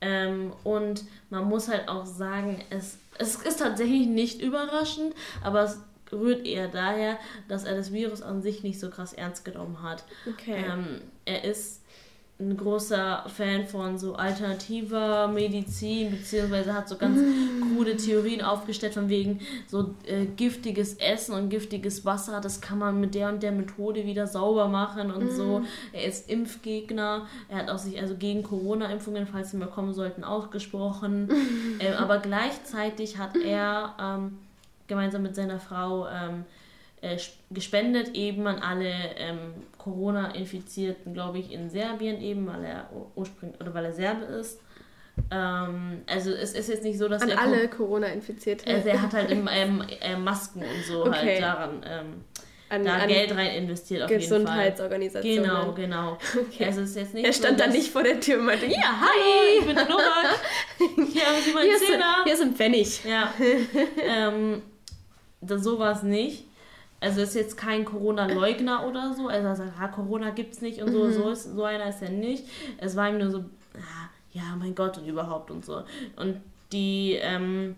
[0.00, 5.80] Ähm, und man muss halt auch sagen, es, es ist tatsächlich nicht überraschend, aber es
[6.12, 10.04] rührt eher daher, dass er das Virus an sich nicht so krass ernst genommen hat.
[10.28, 10.64] Okay.
[10.70, 11.82] Ähm, er ist
[12.40, 17.18] ein großer Fan von so alternativer Medizin, beziehungsweise hat so ganz
[17.60, 23.00] krude Theorien aufgestellt, von wegen so äh, giftiges Essen und giftiges Wasser, das kann man
[23.00, 25.60] mit der und der Methode wieder sauber machen und so.
[25.60, 25.66] Mhm.
[25.92, 30.22] Er ist Impfgegner, er hat auch sich also gegen Corona-Impfungen, falls sie mal kommen sollten,
[30.22, 31.28] ausgesprochen.
[31.80, 34.38] ähm, aber gleichzeitig hat er ähm,
[34.86, 36.44] gemeinsam mit seiner Frau ähm,
[37.02, 42.90] äh, sp- gespendet eben an alle ähm, Corona-Infizierten, glaube ich, in Serbien eben, weil er
[42.94, 44.60] ur- ursprünglich oder weil er Serbe ist.
[45.30, 48.66] Ähm, also es ist jetzt nicht so, dass An er alle Corona-Infizierte.
[48.72, 51.12] also er hat halt im, ähm, äh, Masken und so Okay.
[51.16, 52.24] halt daran ähm,
[52.70, 54.38] An- da an Geld rein investiert auf jeden Fall.
[54.40, 55.42] Gesundheitsorganisationen.
[55.42, 56.18] Genau, genau.
[56.38, 56.66] Okay.
[56.66, 58.66] Also ist jetzt nicht Er so, stand dann dass- nicht vor der Tür und meinte,
[58.66, 60.38] ja, Hi, ich bin der Novak.
[60.78, 61.86] Hier haben Sie meinen Hier ist-
[62.24, 63.00] hier ist ein Pfennig.
[63.04, 63.32] Ja.
[64.06, 64.62] ähm,
[65.40, 66.44] das, so war es nicht.
[67.00, 69.28] Also ist jetzt kein Corona-Leugner oder so.
[69.28, 71.04] Also er sagt, ah, Corona gibt's nicht und so.
[71.04, 71.12] Mhm.
[71.12, 72.44] So, ist, so einer ist er nicht.
[72.78, 73.38] Es war ihm nur so,
[73.76, 75.84] ah, ja, mein Gott und überhaupt und so.
[76.16, 76.40] Und
[76.72, 77.76] die ähm,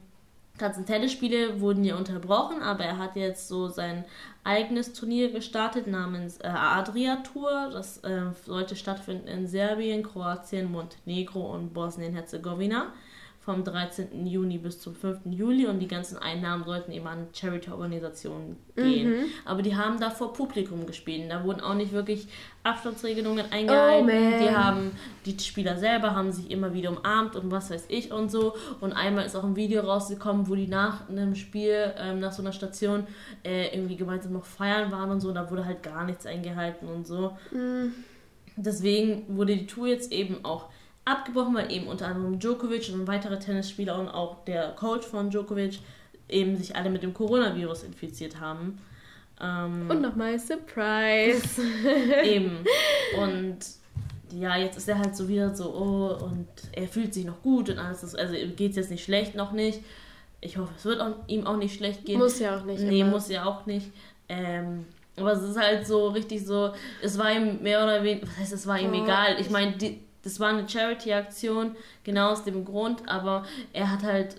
[0.59, 4.05] ganzen Tennisspiele wurden ja unterbrochen, aber er hat jetzt so sein
[4.43, 7.71] eigenes Turnier gestartet namens äh, Adria Tour.
[7.73, 12.93] Das äh, sollte stattfinden in Serbien, Kroatien, Montenegro und Bosnien-Herzegowina
[13.51, 14.27] vom 13.
[14.27, 15.23] Juni bis zum 5.
[15.25, 19.11] Juli und die ganzen Einnahmen sollten eben an Charity-Organisationen gehen.
[19.11, 19.25] Mhm.
[19.45, 21.29] Aber die haben da vor Publikum gespielt.
[21.29, 22.29] Da wurden auch nicht wirklich
[22.63, 24.09] Abstandsregelungen eingehalten.
[24.09, 24.93] Oh, die haben,
[25.27, 28.55] die Spieler selber haben sich immer wieder umarmt und was weiß ich und so.
[28.81, 32.43] Und einmal ist auch ein Video rausgekommen, wo die nach einem Spiel, ähm, nach so
[32.43, 33.05] einer Station,
[33.43, 35.33] äh, irgendwie gemeinsam noch feiern waren und so.
[35.33, 37.37] Da wurde halt gar nichts eingehalten und so.
[37.51, 37.95] Mhm.
[38.55, 40.69] Deswegen wurde die Tour jetzt eben auch
[41.05, 45.79] abgebrochen, weil eben unter anderem Djokovic und weitere Tennisspieler und auch der Coach von Djokovic
[46.29, 48.79] eben sich alle mit dem Coronavirus infiziert haben.
[49.41, 51.63] Ähm, Und nochmal Surprise.
[52.25, 52.59] Eben.
[53.19, 53.57] Und
[54.33, 57.69] ja, jetzt ist er halt so wieder so, oh, und er fühlt sich noch gut
[57.69, 58.05] und alles.
[58.05, 59.81] Ist, also geht es jetzt nicht schlecht, noch nicht.
[60.41, 62.21] Ich hoffe, es wird auch, ihm auch nicht schlecht gehen.
[62.21, 63.11] Muss ja auch nicht Nee, immer.
[63.11, 63.91] muss ja auch nicht.
[64.29, 64.87] Ähm,
[65.17, 66.71] aber es ist halt so richtig so,
[67.03, 69.35] es war ihm mehr oder weniger, was heißt, es war ihm Oh, egal.
[69.41, 74.03] Ich ich- meine, die- das war eine Charity-Aktion, genau aus dem Grund, aber er hat
[74.03, 74.37] halt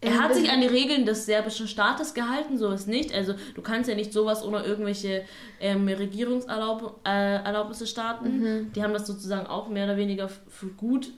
[0.00, 3.14] er Er hat sich an die Regeln des serbischen Staates gehalten, so ist nicht.
[3.14, 5.24] Also du kannst ja nicht sowas ohne irgendwelche
[5.60, 8.40] ähm, Regierungserlaubnisse starten.
[8.40, 8.72] Mhm.
[8.72, 11.10] Die haben das sozusagen auch mehr oder weniger für gut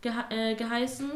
[0.00, 1.10] gehe äh, geheißen.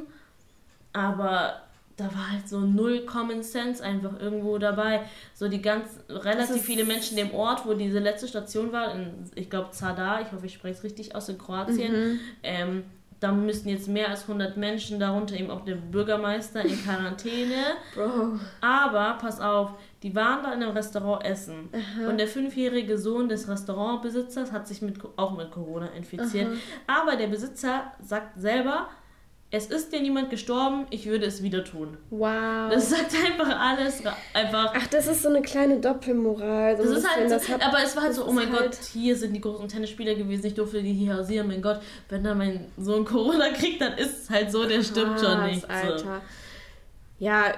[0.93, 1.63] Aber
[2.01, 5.03] da war halt so null Common Sense einfach irgendwo dabei.
[5.35, 9.13] So die ganz relativ viele Menschen in dem Ort, wo diese letzte Station war, in,
[9.35, 12.21] ich glaube Zadar, ich hoffe, ich spreche es richtig aus, in Kroatien, Mhm.
[12.43, 12.85] ähm,
[13.21, 17.65] da müssen jetzt mehr als 100 Menschen, darunter eben auch der Bürgermeister, in Quarantäne.
[17.95, 18.39] Bro.
[18.63, 19.73] Aber, pass auf,
[20.03, 21.69] die waren da in einem Restaurant essen.
[21.71, 22.09] Aha.
[22.09, 26.49] Und der fünfjährige Sohn des Restaurantbesitzers hat sich mit, auch mit Corona infiziert.
[26.87, 27.01] Aha.
[27.03, 28.89] Aber der Besitzer sagt selber,
[29.53, 31.97] es ist dir niemand gestorben, ich würde es wieder tun.
[32.11, 32.71] Wow.
[32.71, 34.01] Das sagt einfach alles
[34.33, 34.73] einfach.
[34.77, 36.77] Ach, das ist so eine kleine Doppelmoral.
[36.77, 38.71] So Das ist halt so, hat- aber es war halt das so, oh mein halt-
[38.73, 42.23] Gott, hier sind die großen Tennisspieler gewesen, ich durfte die hier hausieren, mein Gott, wenn
[42.23, 45.69] da mein Sohn Corona kriegt, dann ist es halt so, der stimmt schon Krass, nicht.
[45.71, 46.21] Alter.
[47.19, 47.53] Ja,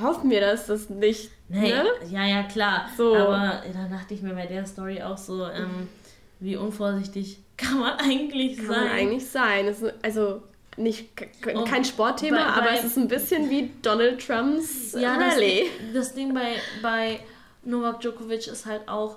[0.00, 1.30] hoffen wir, dass das nicht.
[1.48, 1.84] Nee, Ne?
[2.10, 2.86] ja, ja, klar.
[2.96, 3.14] So.
[3.14, 5.88] Aber da dachte ich mir bei der Story auch so, ähm,
[6.40, 8.80] wie unvorsichtig kann man eigentlich Kann sein?
[8.84, 9.74] man eigentlich sein.
[10.02, 10.42] Also
[10.76, 11.08] nicht
[11.66, 15.64] kein Sportthema, bei- aber bei- es ist ein bisschen wie Donald Trumps ja, das, Rallye.
[15.94, 17.20] das Ding bei, bei
[17.64, 19.16] Novak Djokovic ist halt auch,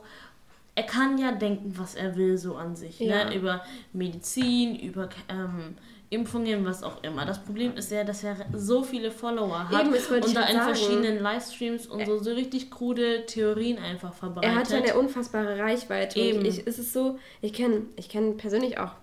[0.75, 2.99] er kann ja denken, was er will, so an sich.
[2.99, 3.25] Ja.
[3.25, 3.35] Ne?
[3.35, 5.75] Über Medizin, über ähm,
[6.09, 7.25] Impfungen, was auch immer.
[7.25, 10.49] Das Problem ist ja, dass er so viele Follower hat Eben, das und da halt
[10.49, 10.75] in sagen.
[10.75, 14.51] verschiedenen Livestreams und so, so richtig krude Theorien einfach verbreitet.
[14.51, 16.19] Er hat ja eine unfassbare Reichweite.
[16.19, 16.39] Eben.
[16.39, 18.93] Und ich, ist es so, ich kenne ich kenn persönlich auch.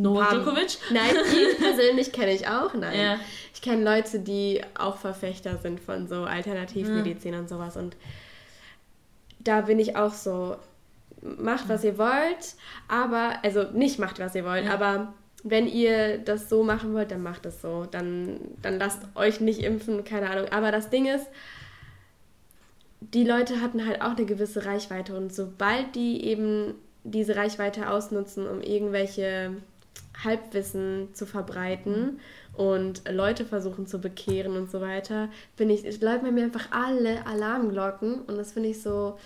[0.00, 0.78] Novak Paar- Djokovic?
[0.92, 2.72] Nein, ihn persönlich kenne ich auch.
[2.74, 2.98] Nein.
[2.98, 3.20] Ja.
[3.54, 7.40] Ich kenne Leute, die auch Verfechter sind von so Alternativmedizin Hm.
[7.40, 7.76] und sowas.
[7.76, 7.96] Und
[9.40, 10.56] da bin ich auch so,
[11.22, 12.54] macht, was ihr wollt,
[12.86, 14.74] aber, also nicht macht, was ihr wollt, Ja.
[14.74, 15.12] aber
[15.44, 17.86] wenn ihr das so machen wollt, dann macht es so.
[17.90, 20.48] Dann, dann lasst euch nicht impfen, keine Ahnung.
[20.50, 21.26] Aber das Ding ist,
[23.00, 26.74] die Leute hatten halt auch eine gewisse Reichweite und sobald die eben
[27.04, 29.52] diese Reichweite ausnutzen, um irgendwelche
[30.24, 32.20] Halbwissen zu verbreiten
[32.54, 36.70] und Leute versuchen zu bekehren und so weiter, bin ich, es läuten bei mir einfach
[36.72, 39.16] alle Alarmglocken und das finde ich so,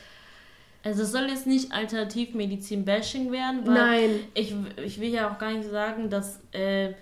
[0.84, 4.10] Also es soll jetzt nicht Alternativmedizin-Bashing werden, weil Nein.
[4.34, 4.54] Ich,
[4.84, 6.92] ich will ja auch gar nicht sagen, dass äh,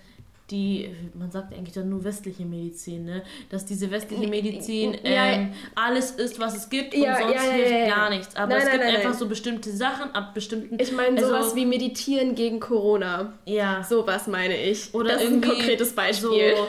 [0.51, 3.23] die, man sagt eigentlich dann nur westliche Medizin, ne?
[3.49, 8.35] Dass diese westliche Medizin ähm, alles ist, was es gibt und sonst hilft gar nichts.
[8.35, 9.19] Aber Nein, es gibt nein, einfach nein.
[9.19, 10.77] so bestimmte Sachen ab bestimmten.
[10.79, 13.33] ich meine also, sowas wie Meditieren gegen Corona.
[13.45, 13.83] Ja.
[13.83, 14.93] Sowas meine ich.
[14.93, 16.55] Oder das ist ein konkretes Beispiel.
[16.55, 16.67] So,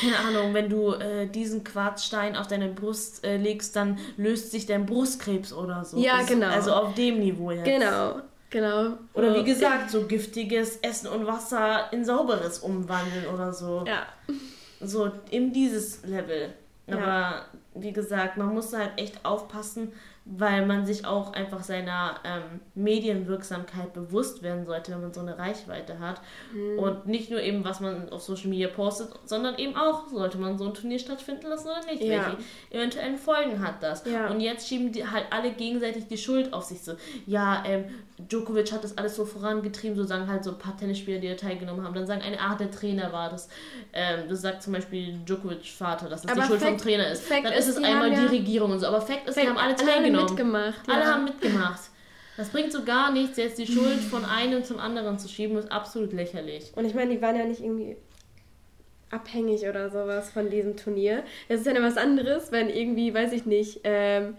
[0.00, 4.66] keine Ahnung, wenn du äh, diesen Quarzstein auf deine Brust äh, legst, dann löst sich
[4.66, 5.98] dein Brustkrebs oder so.
[5.98, 6.48] Ja, Das- genau.
[6.48, 7.64] Also auf dem Niveau jetzt.
[7.64, 8.20] Genau,
[8.50, 8.98] genau.
[9.14, 13.84] Oder wie gesagt, so giftiges Essen und Wasser in sauberes umwandeln oder so.
[13.86, 14.06] Ja.
[14.80, 16.52] So in dieses Level.
[16.86, 16.96] Ja.
[16.96, 17.44] Aber
[17.74, 19.92] wie gesagt, man muss halt echt aufpassen,
[20.24, 25.38] weil man sich auch einfach seiner ähm, Medienwirksamkeit bewusst werden sollte, wenn man so eine
[25.38, 26.20] Reichweite hat.
[26.52, 26.78] Mhm.
[26.78, 30.58] Und nicht nur eben, was man auf Social Media postet, sondern eben auch, sollte man
[30.58, 32.02] so ein Turnier stattfinden lassen oder nicht?
[32.02, 32.26] Ja.
[32.26, 32.38] Welche
[32.70, 34.04] eventuellen Folgen hat das?
[34.04, 34.28] Ja.
[34.28, 36.92] Und jetzt schieben die halt alle gegenseitig die Schuld auf sich so.
[37.26, 37.86] Ja, ähm,
[38.28, 41.34] Djokovic hat das alles so vorangetrieben, so sagen halt so ein paar Tennisspieler, die da
[41.34, 41.94] teilgenommen haben.
[41.94, 43.48] Dann sagen eine Art der Trainer war das.
[43.92, 47.10] Ähm, das sagt zum Beispiel Djokovic Vater, dass das Aber die Schuld vom Fact- Trainer
[47.10, 47.22] ist.
[47.24, 48.86] Fact Dann ist, ist es die einmal haben die ja- Regierung und so.
[48.86, 50.26] Aber Fact ist, die Fact- haben alle alle haben teilgenommen.
[50.28, 51.06] mitgemacht, Alle ja.
[51.14, 51.80] haben mitgemacht.
[52.36, 55.70] Das bringt so gar nichts, jetzt die Schuld von einem zum anderen zu schieben, ist
[55.70, 56.72] absolut lächerlich.
[56.74, 57.96] Und ich meine, die waren ja nicht irgendwie
[59.10, 61.24] abhängig oder sowas von diesem Turnier.
[61.48, 64.36] Das ist ja was anderes, wenn irgendwie, weiß ich nicht, ähm,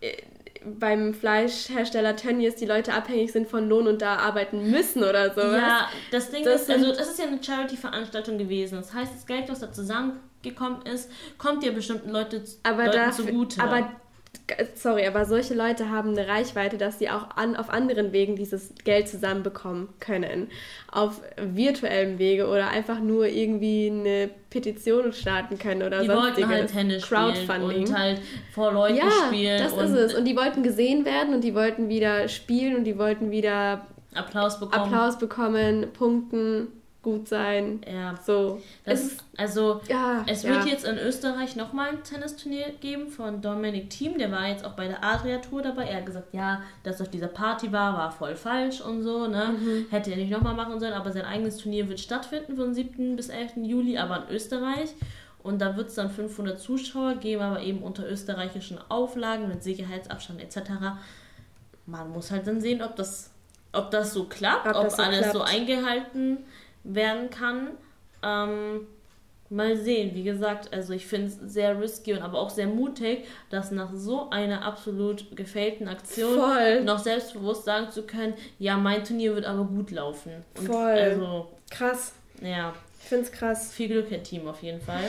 [0.00, 0.16] äh,
[0.64, 5.60] beim Fleischhersteller Tönnies die Leute abhängig sind von Lohn und da arbeiten müssen oder sowas.
[5.60, 8.76] Ja, das Ding Das ist, also das ist ja eine Charity-Veranstaltung gewesen.
[8.76, 13.26] Das heißt, das Geld, was da zusammengekommen ist, kommt ja bestimmten Leute, aber Leuten dafür,
[13.26, 13.60] zugute.
[13.62, 13.90] aber
[14.74, 18.74] sorry, aber solche Leute haben eine Reichweite, dass sie auch an, auf anderen Wegen dieses
[18.84, 20.48] Geld zusammenbekommen können.
[20.90, 26.48] Auf virtuellem Wege oder einfach nur irgendwie eine Petition starten können oder die sonstiges.
[26.48, 27.88] wollten halt Tennis spielen Crowdfunding.
[27.88, 28.20] und halt
[28.52, 29.62] vor Leuten ja, spielen.
[29.62, 30.14] das ist es.
[30.14, 34.58] Und die wollten gesehen werden und die wollten wieder spielen und die wollten wieder Applaus
[34.58, 34.84] bekommen.
[34.84, 36.68] Applaus bekommen, punkten,
[37.02, 37.80] gut sein.
[37.90, 38.18] Ja.
[38.26, 38.60] So.
[38.84, 40.50] Das, Es also, ja, es ja.
[40.50, 44.18] wird jetzt in Österreich nochmal ein Tennisturnier geben von Dominic Thiem.
[44.18, 45.84] Der war jetzt auch bei der Adria Tour dabei.
[45.86, 49.26] Er hat gesagt, ja, dass auf dieser Party war, war voll falsch und so.
[49.26, 49.54] Ne?
[49.58, 49.86] Mhm.
[49.90, 53.16] Hätte er nicht nochmal machen sollen, aber sein eigenes Turnier wird stattfinden von 7.
[53.16, 53.52] bis 11.
[53.62, 54.90] Juli, aber in Österreich.
[55.42, 60.42] Und da wird es dann 500 Zuschauer geben, aber eben unter österreichischen Auflagen mit Sicherheitsabstand
[60.42, 60.70] etc.
[61.86, 63.30] Man muss halt dann sehen, ob das,
[63.72, 65.54] ob das so klappt, Ob ob, so alles so klappt.
[65.54, 66.38] eingehalten
[66.84, 67.68] werden kann.
[68.22, 68.86] Ähm,
[69.50, 73.26] mal sehen, wie gesagt, also ich finde es sehr risky und aber auch sehr mutig,
[73.50, 76.84] dass nach so einer absolut gefällten Aktion Voll.
[76.84, 80.44] noch selbstbewusst sagen zu können, ja, mein Turnier wird aber gut laufen.
[80.56, 80.90] Und Voll.
[80.92, 82.12] Also, Krass.
[82.40, 82.72] ja.
[83.02, 83.72] Ich finde es krass.
[83.72, 85.04] Viel Glück, Herr Team, auf jeden Fall.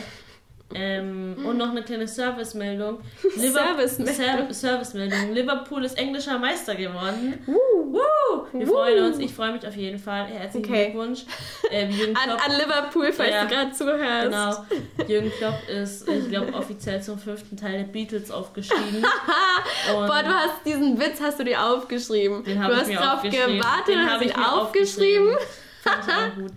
[0.73, 2.99] Ähm, und noch eine kleine Servicemeldung.
[3.35, 4.13] Servicemeldung.
[4.15, 5.33] Ser Servicemeldung.
[5.33, 7.39] Liverpool ist englischer Meister geworden.
[7.47, 7.53] Uh.
[7.93, 8.47] Woo!
[8.53, 8.73] Wir Woo!
[8.73, 9.19] freuen uns.
[9.19, 10.25] Ich freue mich auf jeden Fall.
[10.27, 10.85] Herzlichen Okay.
[10.91, 11.25] Glückwunsch.
[11.69, 13.43] Äh, Jürgen An, an Liverpool, falls Ja.
[13.43, 14.61] du gerade zuhörst.
[14.97, 15.09] Genau.
[15.09, 19.03] Jürgen Klopp ist, ich glaube, offiziell zum fünften Teil der Beatles aufgestiegen.
[19.95, 22.43] Und Boah, du hast diesen Witz hast du dir aufgeschrieben.
[22.43, 23.57] Den du ich hast mir drauf aufgeschrieben.
[23.57, 25.35] gewartet Den und hast ihn mir aufgeschrieben.
[25.83, 26.51] Fand ich auch gut.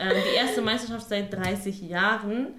[0.00, 2.54] Ähm, die erste Meisterschaft seit 30 Jahren.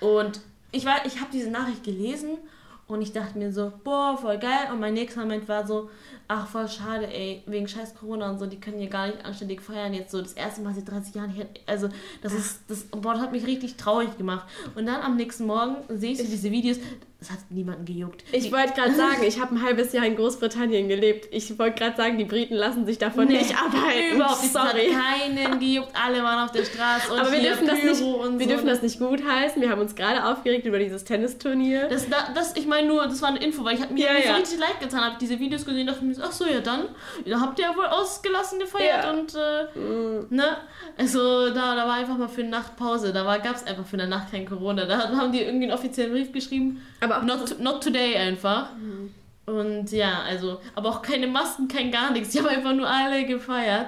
[0.00, 0.40] Und
[0.72, 2.38] ich, war- ich habe diese Nachricht gelesen
[2.86, 4.68] und ich dachte mir so, boah, voll geil.
[4.72, 5.90] Und mein nächster Moment war so,
[6.28, 9.60] ach, voll schade, ey, wegen scheiß Corona und so, die können hier gar nicht anständig
[9.62, 9.94] feiern.
[9.94, 11.30] Jetzt so das erste Mal seit 30 Jahren.
[11.30, 11.88] Hätte- Also,
[12.22, 14.46] das ist, das, boah, das hat mich richtig traurig gemacht.
[14.74, 16.78] Und dann am nächsten Morgen sehe ich so diese Videos,
[17.18, 18.24] das hat niemanden gejuckt.
[18.30, 21.28] Ich wollte gerade sagen, ich habe ein halbes Jahr in Großbritannien gelebt.
[21.30, 24.16] Ich wollte gerade sagen, die Briten lassen sich davon Nee, nicht abhalten.
[24.16, 24.52] Überhaupt nicht.
[24.52, 24.88] Sorry.
[24.90, 25.88] Das hat keinen gejuckt.
[25.94, 28.38] Alle waren auf der Straße und Aber wir hier dürfen, das nicht, wir so.
[28.38, 29.62] dürfen das nicht gut heißen.
[29.62, 31.88] Wir haben uns gerade aufgeregt über dieses Tennisturnier.
[31.88, 34.12] Das, da- das, ich meine nur, das war eine Info, weil ich hab mir Ja,
[34.18, 34.36] ja.
[34.36, 36.88] richtig leid getan habe, diese Videos gesehen dachte mir so, ach so, ja dann,
[37.24, 39.10] da habt ihr ja wohl ausgelassen gefeiert Ja.
[39.10, 40.56] und, äh, ne,
[40.98, 43.96] also da, da war einfach mal für eine Nacht Pause, da gab es einfach für
[43.96, 47.58] eine Nacht kein Corona, da haben die irgendwie einen offiziellen Brief geschrieben, aber auch not,
[47.60, 48.70] not today einfach.
[49.46, 53.24] Und ja, also, aber auch keine Masken, kein gar nichts, die haben einfach nur alle
[53.26, 53.86] gefeiert.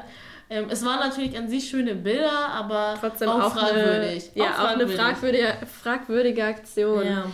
[0.50, 4.30] Ähm, es waren natürlich an sich schöne Bilder, aber Trotzdem auch, auch fragwürdig.
[4.34, 7.06] Eine, ja, auch eine fragwürdige, fragwürdige Aktion.
[7.06, 7.24] Ja.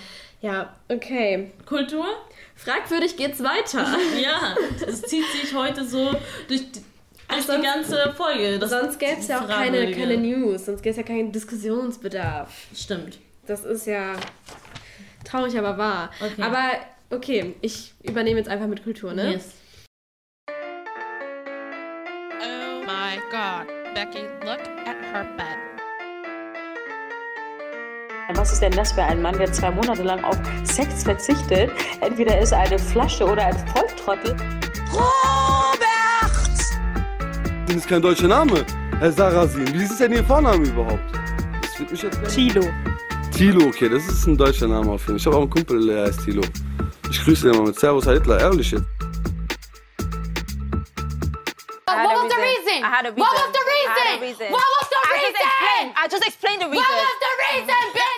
[0.40, 1.52] ja, okay.
[1.64, 2.06] Kultur?
[2.56, 3.86] Fragwürdig geht's weiter.
[4.20, 4.54] Ja,
[4.86, 6.12] es zieht sich heute so
[6.48, 6.80] durch die,
[7.28, 8.58] durch sonst- die ganze Folge.
[8.58, 12.50] Das sonst gäbe es ja auch keine, keine News, sonst gäbe es ja keinen Diskussionsbedarf.
[12.74, 13.18] Stimmt.
[13.46, 14.14] Das ist ja
[15.24, 16.10] traurig, aber wahr.
[16.20, 16.42] Okay.
[16.42, 16.70] Aber
[17.10, 19.32] okay, ich übernehme jetzt einfach mit Kultur, ne?
[19.32, 19.50] Yes.
[22.40, 23.66] Oh my god.
[23.94, 25.63] Becky, look at her bed.
[28.32, 31.70] Was ist denn das für ein Mann, der zwei Monate lang auf Sex verzichtet?
[32.00, 34.34] Entweder ist er eine Flasche oder ein Volltrottel.
[34.92, 36.32] Robert!
[37.66, 38.64] Das ist kein deutscher Name.
[38.98, 39.72] Herr Sarrazin.
[39.74, 41.00] Wie ist denn Ihr Vorname überhaupt?
[41.62, 42.62] Das wird mich jetzt Tilo.
[43.36, 45.16] Tilo, okay, das ist ein deutscher Name auf jeden Fall.
[45.16, 46.42] Ich habe auch einen Kumpel, der heißt Tilo.
[47.10, 48.84] Ich grüße ihn mal mit Servus, Herr Hitler, ehrlich jetzt.
[51.86, 52.64] what was the reason.
[52.64, 52.84] reason?
[52.84, 53.52] I had a What was reason.
[53.52, 54.20] the reason?
[54.20, 54.52] reason.
[54.52, 55.94] What was the reason?
[55.96, 56.82] I just explained the reason.
[56.82, 58.13] What was the reason, bitch?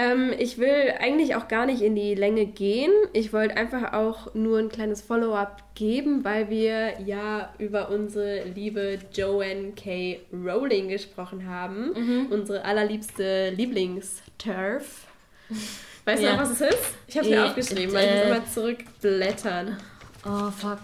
[0.00, 2.90] Ähm, ich will eigentlich auch gar nicht in die Länge gehen.
[3.12, 8.98] Ich wollte einfach auch nur ein kleines Follow-up geben, weil wir ja über unsere liebe
[9.12, 10.20] Joanne K.
[10.32, 11.92] Rowling gesprochen haben.
[11.92, 12.26] Mhm.
[12.30, 15.06] Unsere allerliebste Lieblingsturf.
[16.04, 16.30] Weißt Ja.
[16.30, 16.94] du noch, was es ist?
[17.06, 19.76] Ich habe es mir aufgeschrieben, weil ich äh, muss immer zurückblättern.
[20.24, 20.78] Oh, fuck.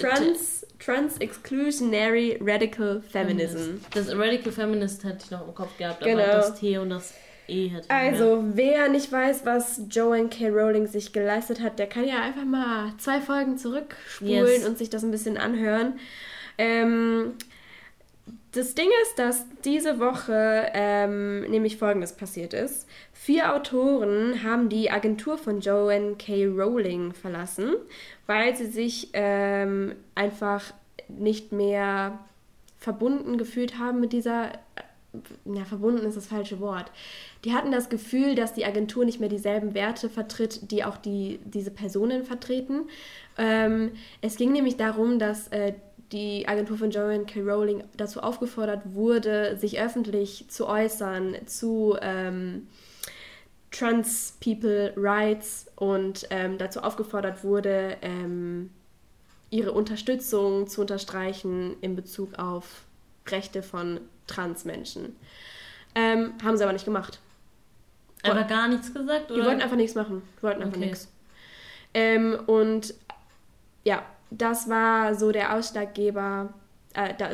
[0.00, 3.76] Trans, Trans-Exclusionary Radical Feminism.
[3.94, 6.22] Das Radical Feminist hätte ich noch im Kopf gehabt, Genau.
[6.24, 7.14] aber das T und das
[7.88, 10.48] Also, wer nicht weiß, was Joanne K.
[10.48, 14.66] Rowling sich geleistet hat, der kann ja einfach mal zwei Folgen zurückspulen Yes.
[14.66, 15.98] und sich das ein bisschen anhören.
[16.58, 17.32] Ähm,
[18.52, 22.88] das Ding ist, dass diese Woche ähm, nämlich Folgendes passiert ist.
[23.12, 26.46] Vier Autoren haben die Agentur von Joanne K.
[26.46, 27.74] Rowling verlassen,
[28.26, 30.72] weil sie sich ähm, einfach
[31.08, 32.18] nicht mehr
[32.78, 34.52] verbunden gefühlt haben mit dieser
[35.44, 36.90] ja, verbunden ist das falsche Wort.
[37.44, 41.40] Die hatten das Gefühl, dass die Agentur nicht mehr dieselben Werte vertritt, die auch die,
[41.44, 42.88] diese Personen vertreten.
[43.38, 45.72] Ähm, es ging nämlich darum, dass äh,
[46.12, 47.40] die Agentur von Joanne K.
[47.40, 52.66] Rowling dazu aufgefordert wurde, sich öffentlich zu äußern zu ähm,
[53.70, 58.70] Trans People Rights und ähm, dazu aufgefordert wurde, ähm,
[59.50, 62.82] ihre Unterstützung zu unterstreichen in Bezug auf
[63.28, 65.16] Rechte von Transmenschen.
[65.94, 67.20] Ähm, haben sie aber nicht gemacht.
[68.22, 69.46] Aber gar nichts gesagt, Die oder?
[69.46, 70.22] wollten einfach nichts machen.
[70.38, 70.86] Die wollten einfach Okay.
[70.86, 71.08] nichts.
[71.94, 72.94] Ähm, und
[73.84, 76.52] ja, das war so der Ausschlaggeber
[76.94, 77.30] äh, da,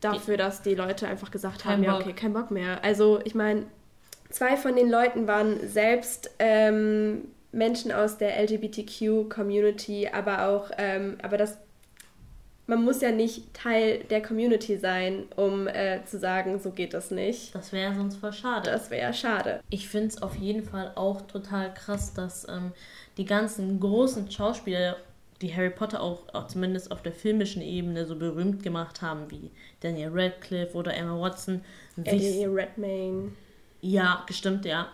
[0.00, 2.02] dafür, dass die Leute einfach gesagt Kein haben, ja, Bock.
[2.02, 2.82] okay, kein Bock mehr.
[2.82, 3.66] Also ich meine,
[4.30, 11.36] zwei von den Leuten waren selbst ähm, Menschen aus der LGBTQ-Community, aber auch, ähm, aber
[11.36, 11.58] das
[12.70, 17.10] man muss ja nicht Teil der Community sein, um äh, zu sagen, so geht das
[17.10, 17.52] nicht.
[17.52, 18.70] Das wäre sonst voll schade.
[18.70, 19.60] Das wäre schade.
[19.70, 22.70] Ich finde es auf jeden Fall auch total krass, dass ähm,
[23.16, 24.96] die ganzen großen Schauspieler,
[25.42, 29.50] die Harry Potter auch, auch zumindest auf der filmischen Ebene so berühmt gemacht haben, wie
[29.80, 31.62] Daniel Radcliffe oder Emma Watson,
[32.04, 33.32] Eddie Redmayne.
[33.80, 34.86] Ja, gestimmt, ja.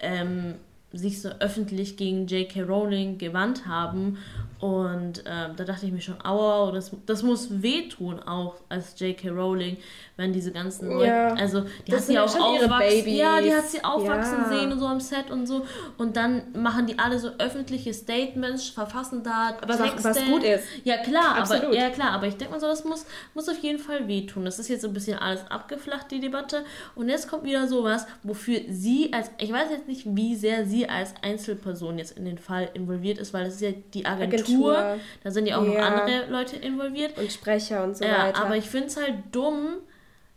[0.00, 0.56] Ähm,
[0.92, 2.62] sich so öffentlich gegen J.K.
[2.62, 4.18] Rowling gewandt haben.
[4.58, 9.30] Und ähm, da dachte ich mir schon, aua, das, das muss wehtun auch als J.K.
[9.30, 9.78] Rowling,
[10.18, 11.32] wenn diese ganzen Leute, Ja.
[11.34, 14.48] also die Das hat sie auch aufwachsen, ja, die hat sie aufwachsen Ja.
[14.58, 15.64] sehen und so am Set und so.
[15.96, 20.04] Und dann machen die alle so öffentliche Statements, verfassen da Aber was- Texte.
[20.10, 20.64] was gut ist.
[20.84, 21.74] Ja klar, aber Absolut.
[21.74, 24.44] ja klar, aber ich denke mal so, das muss, muss auf jeden Fall wehtun.
[24.44, 26.64] Das ist jetzt so ein bisschen alles abgeflacht, die Debatte.
[26.94, 30.79] Und jetzt kommt wieder sowas, wofür sie als, ich weiß jetzt nicht, wie sehr sie
[30.88, 35.00] als Einzelperson jetzt in den Fall involviert ist, weil es ist ja die Agentur, Agentur.
[35.22, 35.86] da sind ja auch noch Ja.
[35.88, 37.18] andere Leute involviert.
[37.18, 38.44] Und Sprecher und so ja, weiter.
[38.44, 39.76] aber ich finde es halt dumm,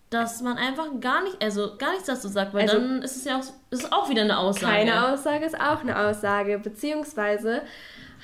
[0.09, 3.25] dass man einfach gar nicht, also gar nichts dazu sagt, weil Also- dann ist es
[3.25, 4.71] ja auch, ist auch wieder eine Aussage.
[4.71, 7.61] Keine Aussage ist auch eine Aussage, beziehungsweise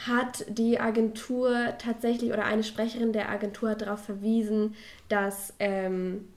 [0.07, 4.75] hat die Agentur tatsächlich oder eine Sprecherin der Agentur hat darauf verwiesen,
[5.09, 6.27] dass ähm,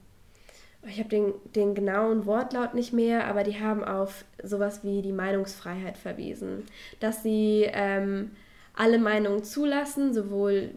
[0.87, 5.13] ich habe den, den genauen Wortlaut nicht mehr, aber die haben auf sowas wie die
[5.13, 6.65] Meinungsfreiheit verwiesen,
[6.99, 8.31] dass sie ähm,
[8.75, 10.71] alle Meinungen zulassen, sowohl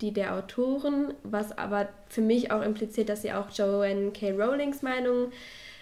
[0.00, 4.30] die der Autoren, was aber für mich auch impliziert, dass sie auch Joanne K.
[4.30, 5.30] Rowlings Meinung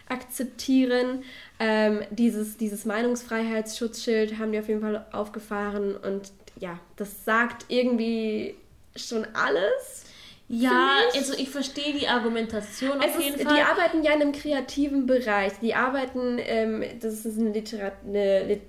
[0.08, 1.22] akzeptieren.
[1.60, 8.56] Ähm, dieses, dieses Meinungsfreiheitsschutzschild haben die auf jeden Fall aufgefahren und ja, das sagt irgendwie
[8.96, 10.06] schon alles.
[10.48, 13.54] Ja, also ich verstehe die Argumentation Es auf jeden ist, Fall.
[13.54, 15.52] Die arbeiten ja in einem kreativen Bereich.
[15.60, 18.62] Die arbeiten, ähm, das ist eine, Literat eine Lit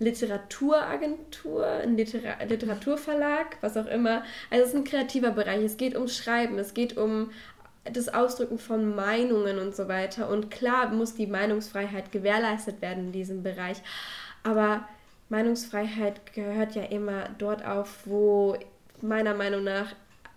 [0.00, 4.24] Literaturagentur, ein Litera Literaturverlag, was auch immer.
[4.50, 5.62] Also es ist ein kreativer Bereich.
[5.62, 7.30] Es geht ums Schreiben, es geht um
[7.84, 10.30] das Ausdrücken von Meinungen und so weiter.
[10.30, 13.76] Und klar muss die Meinungsfreiheit gewährleistet werden in diesem Bereich.
[14.42, 14.88] Aber
[15.28, 18.56] Meinungsfreiheit gehört ja immer dort auf, wo
[19.00, 19.94] meiner Meinung nach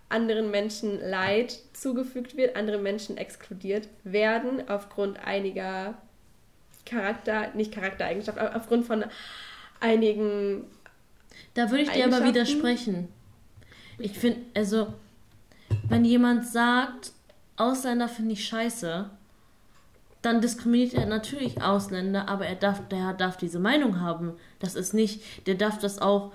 [0.08, 5.94] anderen Menschen Leid zugefügt wird, andere Menschen exkludiert werden aufgrund einiger
[6.86, 9.04] Charakter, nicht Charaktereigenschaften, aber aufgrund von
[9.80, 10.64] einigen.
[11.54, 13.08] Da würde ich dir aber widersprechen.
[13.98, 14.94] Ich finde, also,
[15.88, 17.12] wenn jemand sagt,
[17.56, 19.10] Ausländer finde ich scheiße,
[20.22, 24.34] dann diskriminiert er natürlich Ausländer, aber er darf, der darf diese Meinung haben.
[24.58, 26.32] Das ist nicht, der darf das auch,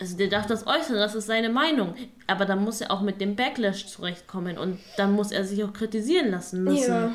[0.00, 1.94] also der darf das äußern, das ist seine Meinung.
[2.26, 5.72] Aber dann muss er auch mit dem Backlash zurechtkommen und dann muss er sich auch
[5.72, 6.90] kritisieren lassen müssen.
[6.94, 7.14] Ja.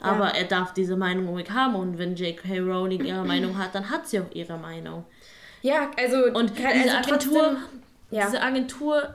[0.00, 0.34] Aber Ja.
[0.36, 2.60] er darf diese Meinung ruhig haben und wenn J.K.
[2.60, 5.04] Rowling ihre Meinung hat, dann hat sie auch ihre Meinung.
[5.62, 7.56] Ja, also und diese also Agentur, trotzdem-
[8.10, 8.26] ja.
[8.26, 9.14] diese Agentur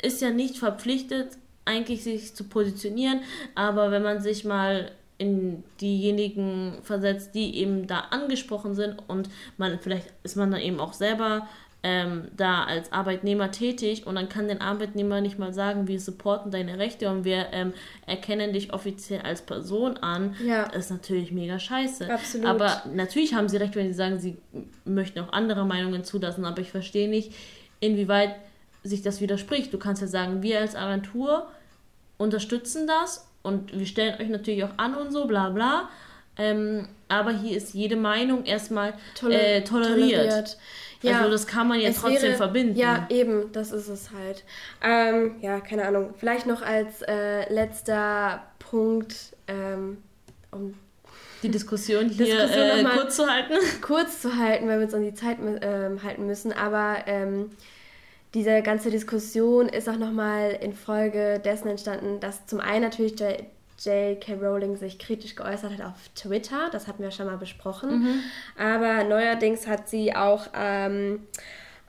[0.00, 1.36] ist ja nicht verpflichtet,
[1.66, 3.20] eigentlich sich zu positionieren,
[3.54, 9.78] aber wenn man sich mal in diejenigen versetzt, die eben da angesprochen sind und man
[9.80, 11.48] vielleicht ist man dann eben auch selber
[11.88, 16.50] ähm, da als Arbeitnehmer tätig und dann kann den Arbeitnehmer nicht mal sagen, wir supporten
[16.50, 17.74] deine Rechte und wir ähm,
[18.06, 20.64] erkennen dich offiziell als Person an, Ja.
[20.64, 22.10] ist natürlich mega scheiße.
[22.12, 22.46] Absolut.
[22.48, 24.36] Aber natürlich haben sie recht, wenn sie sagen, sie
[24.84, 27.32] möchten auch andere Meinungen zulassen, aber ich verstehe nicht,
[27.78, 28.34] inwieweit
[28.82, 29.72] sich das widerspricht.
[29.72, 31.46] Du kannst ja sagen, wir als Agentur
[32.18, 35.88] unterstützen das und wir stellen euch natürlich auch an und so, bla bla.
[36.38, 40.58] Ähm, aber hier ist jede Meinung erstmal Toler- äh, toleriert.
[41.14, 42.76] Also das kann man ja trotzdem wäre- verbinden.
[42.78, 44.44] Ja, eben, das ist es halt.
[44.82, 46.14] Ähm, ja, keine Ahnung.
[46.18, 49.14] Vielleicht noch als äh, letzter Punkt,
[49.48, 49.98] ähm,
[50.50, 50.74] um
[51.42, 53.54] die Diskussion hier Diskussion äh, kurz zu halten.
[53.82, 56.52] Kurz zu halten, weil wir uns an die Zeit ähm, halten müssen.
[56.52, 57.50] Aber ähm,
[58.34, 63.44] diese ganze Diskussion ist auch nochmal infolge dessen entstanden, dass zum einen natürlich J-
[63.78, 64.34] J.K.
[64.34, 66.68] Rowling sich kritisch geäußert hat auf Twitter.
[66.72, 68.02] Das hatten wir schon mal besprochen.
[68.02, 68.20] Mhm.
[68.58, 71.26] Aber neuerdings hat sie auch ähm,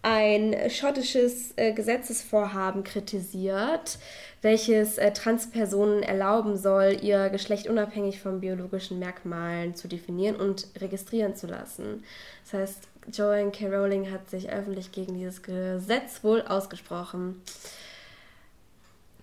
[0.01, 3.97] ein schottisches äh, Gesetzesvorhaben kritisiert,
[4.41, 11.35] welches äh, Transpersonen erlauben soll, ihr Geschlecht unabhängig von biologischen Merkmalen zu definieren und registrieren
[11.35, 12.03] zu lassen.
[12.43, 13.67] Das heißt, Joanne K.
[13.67, 17.41] Rowling hat sich öffentlich gegen dieses Gesetz wohl ausgesprochen.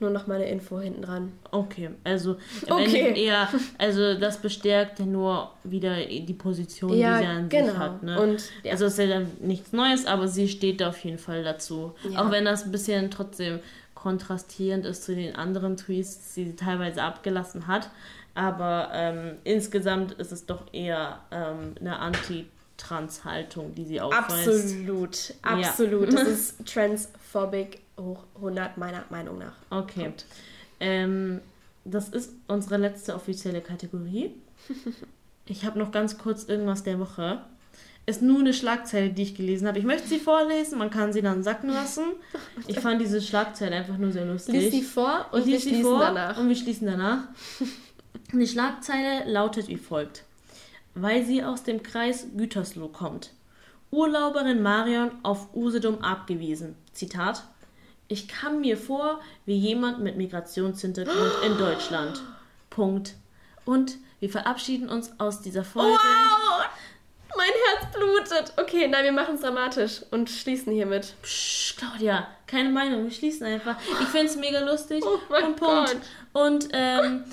[0.00, 1.32] Nur noch mal eine Info hinten dran.
[1.52, 2.36] Okay, also
[2.68, 3.14] Okay.
[3.24, 7.66] eher, also das bestärkt ja nur wieder die Position, Ja, die sie an genau.
[7.68, 8.02] sich hat.
[8.02, 8.20] Ne?
[8.20, 8.72] Und, ja.
[8.72, 11.94] Also es ist ja dann nichts Neues, aber sie steht da auf jeden Fall dazu.
[12.10, 12.22] Ja.
[12.24, 13.60] Auch wenn das ein bisschen trotzdem
[13.94, 17.88] kontrastierend ist zu den anderen Tweets, die sie teilweise abgelassen hat.
[18.34, 24.48] Aber ähm, insgesamt ist es doch eher ähm, eine Anti-Trans-Haltung, die sie aufweist.
[24.48, 26.12] Absolut, absolut.
[26.12, 26.18] Ja.
[26.18, 29.54] Das ist transphobic hoch 100 meiner Meinung nach.
[29.70, 30.12] Okay.
[30.80, 31.40] Ähm,
[31.84, 34.32] das ist unsere letzte offizielle Kategorie.
[35.46, 37.42] Ich habe noch ganz kurz irgendwas der Woche.
[38.06, 39.78] Ist nur eine Schlagzeile, die ich gelesen habe.
[39.78, 42.04] Ich möchte sie vorlesen, man kann sie dann sacken lassen.
[42.66, 44.54] Ich fand diese Schlagzeile einfach nur sehr lustig.
[44.54, 46.38] Lies sie vor und wir schließen vor danach.
[46.38, 47.24] Und wir schließen danach.
[48.32, 50.24] Die Schlagzeile lautet wie folgt.
[50.94, 53.32] weil sie aus dem Kreis Gütersloh kommt.
[53.90, 56.74] Urlauberin Marion auf Usedom abgewiesen.
[56.94, 57.44] Zitat.
[58.08, 62.22] Ich kam mir vor wie jemand mit Migrationshintergrund in Deutschland.
[62.70, 63.14] Punkt.
[63.64, 65.92] Und wir verabschieden uns aus dieser Folge.
[65.92, 66.64] Wow!
[67.36, 68.52] Mein Herz blutet.
[68.56, 71.14] Okay, nein, wir machen es dramatisch und schließen hiermit.
[71.22, 73.76] Psch, Claudia, keine Meinung, wir schließen einfach.
[74.00, 75.02] Ich finde es mega lustig.
[75.04, 75.92] Oh mein und Punkt.
[76.32, 76.44] Gott.
[76.44, 77.24] Und ähm,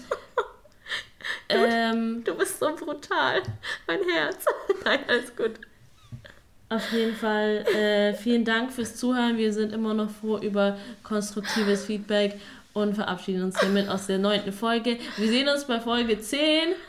[1.50, 3.44] ähm, Du bist so brutal.
[3.88, 4.46] Mein Herz.
[4.84, 5.60] Nein, alles gut.
[6.72, 9.38] Auf jeden Fall äh, vielen Dank fürs Zuhören.
[9.38, 12.40] Wir sind immer noch froh über konstruktives Feedback
[12.72, 14.98] und verabschieden uns hiermit aus der neunten Folge.
[15.18, 16.40] Wir sehen uns bei Folge 10.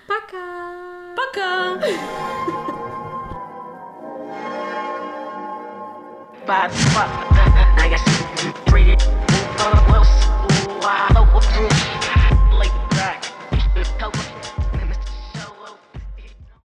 [0.07, 0.39] Baka!
[1.17, 1.81] Baka!
[6.47, 6.73] Five,